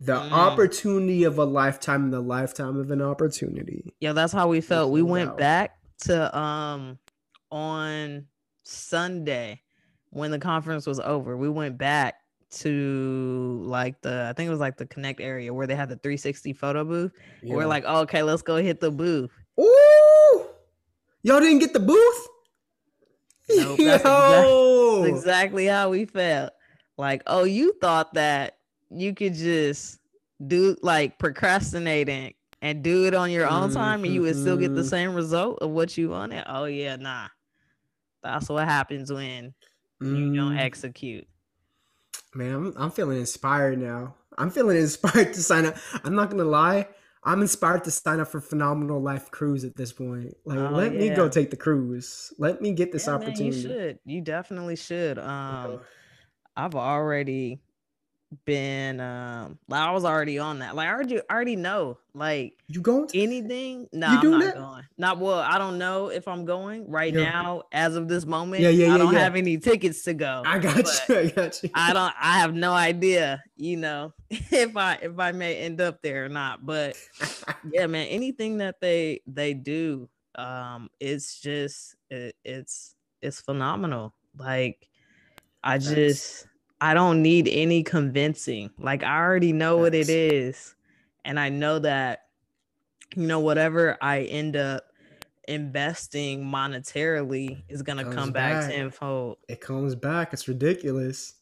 The 0.00 0.14
mm. 0.14 0.32
opportunity 0.32 1.24
of 1.24 1.38
a 1.38 1.44
lifetime 1.44 2.04
and 2.04 2.12
the 2.12 2.20
lifetime 2.20 2.76
of 2.76 2.90
an 2.90 3.02
opportunity. 3.02 3.94
Yeah, 4.00 4.12
that's 4.12 4.32
how 4.32 4.48
we 4.48 4.60
felt. 4.60 4.90
We 4.90 5.02
went 5.02 5.30
out. 5.30 5.38
back 5.38 5.78
to 6.02 6.38
um 6.38 6.98
on 7.50 8.26
Sunday 8.62 9.62
when 10.10 10.30
the 10.30 10.38
conference 10.38 10.86
was 10.86 11.00
over. 11.00 11.36
We 11.36 11.48
went 11.48 11.78
back 11.78 12.16
to 12.50 13.60
like 13.64 14.00
the 14.00 14.26
I 14.28 14.32
think 14.32 14.48
it 14.48 14.50
was 14.50 14.60
like 14.60 14.76
the 14.76 14.86
Connect 14.86 15.20
area 15.20 15.52
where 15.52 15.66
they 15.66 15.74
had 15.74 15.88
the 15.88 15.96
360 15.96 16.52
photo 16.54 16.84
booth. 16.84 17.12
Yeah. 17.42 17.54
We're 17.54 17.66
like, 17.66 17.84
oh, 17.86 18.00
okay, 18.00 18.22
let's 18.22 18.42
go 18.42 18.56
hit 18.56 18.80
the 18.80 18.90
booth. 18.90 19.30
Ooh, 19.60 20.46
y'all 21.22 21.40
didn't 21.40 21.58
get 21.58 21.72
the 21.72 21.80
booth. 21.80 22.28
Nope, 23.50 23.78
that's, 23.84 24.04
exactly, 24.04 25.08
exactly 25.08 25.66
how 25.66 25.90
we 25.90 26.04
felt. 26.04 26.52
Like, 26.96 27.22
oh, 27.26 27.44
you 27.44 27.74
thought 27.80 28.14
that 28.14 28.58
you 28.90 29.14
could 29.14 29.34
just 29.34 29.98
do 30.46 30.76
like 30.82 31.18
procrastinating 31.18 32.34
and 32.62 32.82
do 32.82 33.06
it 33.06 33.14
on 33.14 33.30
your 33.30 33.46
own 33.46 33.72
time 33.72 34.04
and 34.04 34.12
you 34.12 34.22
would 34.22 34.36
still 34.36 34.56
get 34.56 34.74
the 34.74 34.80
mm-hmm. 34.80 34.88
same 34.88 35.14
result 35.14 35.58
of 35.60 35.70
what 35.70 35.96
you 35.96 36.10
wanted. 36.10 36.44
Oh 36.46 36.64
yeah, 36.64 36.96
nah. 36.96 37.28
That's 38.22 38.48
what 38.48 38.66
happens 38.66 39.12
when 39.12 39.54
mm. 40.02 40.18
you 40.18 40.34
don't 40.34 40.54
mm. 40.54 40.58
execute. 40.58 41.26
Man, 42.34 42.54
I'm, 42.54 42.74
I'm 42.76 42.90
feeling 42.90 43.18
inspired 43.18 43.78
now. 43.78 44.14
I'm 44.36 44.50
feeling 44.50 44.76
inspired 44.88 45.34
to 45.34 45.40
sign 45.42 45.66
up. 45.66 45.76
I'm 46.04 46.14
not 46.14 46.30
gonna 46.30 46.44
lie. 46.44 46.88
I'm 47.24 47.42
inspired 47.42 47.84
to 47.84 47.90
sign 47.90 48.20
up 48.20 48.28
for 48.28 48.40
Phenomenal 48.40 49.02
Life 49.02 49.30
Cruise 49.30 49.64
at 49.64 49.76
this 49.76 49.92
point. 49.92 50.34
Like, 50.44 50.58
oh, 50.58 50.70
let 50.70 50.92
yeah. 50.94 50.98
me 50.98 51.10
go 51.10 51.28
take 51.28 51.50
the 51.50 51.56
cruise. 51.56 52.32
Let 52.38 52.62
me 52.62 52.72
get 52.72 52.92
this 52.92 53.06
yeah, 53.06 53.14
opportunity. 53.14 53.44
Man, 53.44 53.52
you 53.54 53.62
should. 53.62 53.98
You 54.04 54.20
definitely 54.20 54.76
should. 54.76 55.18
Um, 55.18 55.80
I've 56.56 56.74
already 56.74 57.60
been 58.44 59.00
um 59.00 59.58
like 59.68 59.80
I 59.80 59.90
was 59.90 60.04
already 60.04 60.38
on 60.38 60.58
that. 60.58 60.74
Like 60.74 60.88
I 60.88 60.92
already 60.92 61.20
already 61.30 61.56
know. 61.56 61.98
Like 62.14 62.54
you 62.66 62.80
going 62.80 63.08
anything? 63.14 63.88
No, 63.92 64.10
you 64.10 64.18
I'm 64.18 64.30
not 64.30 64.40
that? 64.40 64.54
going. 64.56 64.84
Not 64.98 65.18
well, 65.18 65.38
I 65.38 65.56
don't 65.56 65.78
know 65.78 66.08
if 66.08 66.28
I'm 66.28 66.44
going 66.44 66.90
right 66.90 67.14
yeah. 67.14 67.30
now 67.30 67.62
as 67.72 67.96
of 67.96 68.08
this 68.08 68.26
moment. 68.26 68.62
Yeah, 68.62 68.70
yeah, 68.70 68.88
yeah 68.88 68.94
I 68.94 68.98
don't 68.98 69.12
yeah. 69.12 69.20
have 69.20 69.36
any 69.36 69.56
tickets 69.56 70.02
to 70.04 70.14
go. 70.14 70.42
I 70.44 70.58
got 70.58 71.08
you. 71.08 71.16
I 71.16 71.26
got 71.28 71.62
you. 71.62 71.70
I 71.74 71.92
don't 71.92 72.12
I 72.20 72.38
have 72.38 72.54
no 72.54 72.72
idea, 72.72 73.42
you 73.56 73.76
know, 73.76 74.12
if 74.30 74.76
I 74.76 74.98
if 75.00 75.18
I 75.18 75.32
may 75.32 75.56
end 75.56 75.80
up 75.80 76.02
there 76.02 76.24
or 76.24 76.28
not. 76.28 76.66
But 76.66 76.96
yeah, 77.72 77.86
man, 77.86 78.06
anything 78.08 78.58
that 78.58 78.80
they 78.80 79.20
they 79.26 79.54
do, 79.54 80.08
um, 80.34 80.90
it's 81.00 81.40
just 81.40 81.96
it, 82.10 82.36
it's 82.44 82.94
it's 83.22 83.40
phenomenal. 83.40 84.14
Like 84.36 84.88
I 85.62 85.78
just 85.78 86.46
I 86.80 86.94
don't 86.94 87.22
need 87.22 87.48
any 87.48 87.82
convincing. 87.82 88.70
Like 88.78 89.02
I 89.02 89.18
already 89.18 89.52
know 89.52 89.78
what 89.78 89.94
it 89.94 90.08
is. 90.08 90.74
And 91.24 91.38
I 91.38 91.48
know 91.48 91.78
that, 91.80 92.26
you 93.14 93.26
know, 93.26 93.40
whatever 93.40 93.98
I 94.00 94.22
end 94.22 94.56
up 94.56 94.84
investing 95.48 96.44
monetarily 96.44 97.62
is 97.68 97.82
gonna 97.82 98.04
come 98.04 98.30
back, 98.30 98.62
back 98.62 98.70
tenfold. 98.70 99.38
It 99.48 99.60
comes 99.60 99.94
back. 99.94 100.32
It's 100.32 100.46
ridiculous. 100.46 101.34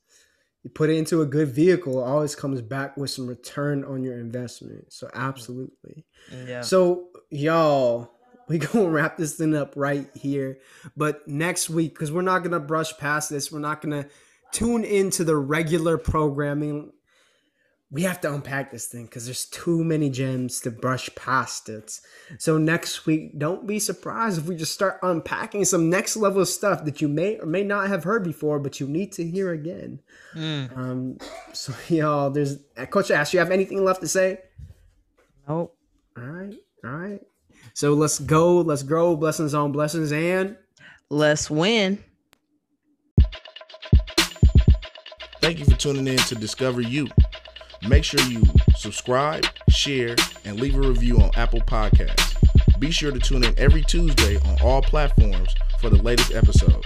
You 0.63 0.71
put 0.71 0.91
it 0.91 0.97
into 0.97 1.23
a 1.23 1.27
good 1.27 1.49
vehicle, 1.49 2.01
it 2.01 2.09
always 2.09 2.35
comes 2.35 2.61
back 2.61 2.97
with 2.97 3.11
some 3.11 3.27
return 3.27 3.85
on 3.85 4.03
your 4.03 4.19
investment. 4.19 4.93
So 4.93 5.09
absolutely. 5.15 6.05
Yeah. 6.47 6.63
So 6.63 7.09
y'all, 7.31 8.11
we 8.49 8.59
gonna 8.59 8.89
wrap 8.89 9.17
this 9.17 9.35
thing 9.35 9.55
up 9.55 9.75
right 9.77 10.09
here. 10.15 10.59
But 10.97 11.27
next 11.29 11.69
week, 11.69 11.95
because 11.95 12.11
we're 12.11 12.23
not 12.23 12.43
gonna 12.43 12.61
brush 12.61 12.97
past 12.97 13.31
this, 13.31 13.53
we're 13.53 13.59
not 13.59 13.81
gonna 13.81 14.07
tune 14.53 14.85
into 14.85 15.25
the 15.25 15.37
regular 15.37 15.99
programming. 15.99 16.93
We 17.91 18.03
have 18.03 18.21
to 18.23 18.35
unpack 18.35 18.73
this 18.73 18.87
thing 18.87 19.05
because 19.05 19.27
there's 19.27 19.47
too 19.47 19.85
many 19.85 20.11
gems 20.11 20.61
to 20.61 20.73
brush 20.73 21.09
past 21.15 21.69
it. 21.69 22.01
So 22.39 22.59
next 22.59 23.07
week, 23.07 23.39
don't 23.39 23.67
be 23.67 23.79
surprised 23.79 24.39
if 24.39 24.47
we 24.47 24.57
just 24.57 24.75
start 24.75 24.99
unpacking 25.03 25.65
some 25.65 25.89
next 25.89 26.17
level 26.17 26.45
stuff 26.45 26.85
that 26.85 27.01
you 27.01 27.07
may 27.07 27.39
or 27.39 27.47
may 27.47 27.63
not 27.63 27.89
have 27.89 28.03
heard 28.03 28.25
before, 28.25 28.59
but 28.59 28.81
you 28.81 28.89
need 28.89 29.13
to 29.13 29.25
hear 29.25 29.53
again. 29.53 30.01
Mm. 30.35 30.77
Um, 30.77 31.19
so 31.53 31.73
y'all, 31.89 32.31
there's 32.31 32.59
Coach 32.91 33.13
Ash. 33.13 33.33
You 33.33 33.39
have 33.39 33.53
anything 33.53 33.85
left 33.85 34.01
to 34.01 34.09
say? 34.09 34.41
Nope. 35.49 35.77
All 36.17 36.25
right. 36.25 36.55
All 36.85 36.91
right. 36.91 37.21
So 37.75 37.95
let's 37.95 38.19
go. 38.19 38.61
Let's 38.63 38.83
grow. 38.83 39.17
Blessings 39.17 39.55
on 39.55 39.71
blessings 39.71 40.13
and 40.13 40.57
let's 41.11 41.51
win. 41.51 42.03
Thank 45.47 45.61
you 45.61 45.65
for 45.65 45.77
tuning 45.77 46.09
in 46.09 46.17
to 46.17 46.35
Discover 46.35 46.81
You. 46.81 47.07
Make 47.89 48.03
sure 48.03 48.19
you 48.23 48.43
subscribe, 48.75 49.47
share, 49.69 50.17
and 50.45 50.59
leave 50.59 50.75
a 50.75 50.81
review 50.81 51.21
on 51.21 51.31
Apple 51.37 51.61
Podcasts. 51.61 52.35
Be 52.81 52.91
sure 52.91 53.13
to 53.13 53.21
tune 53.21 53.45
in 53.45 53.57
every 53.57 53.83
Tuesday 53.83 54.39
on 54.39 54.57
all 54.61 54.83
platforms 54.83 55.55
for 55.81 55.89
the 55.89 56.03
latest 56.03 56.35
episode. 56.35 56.85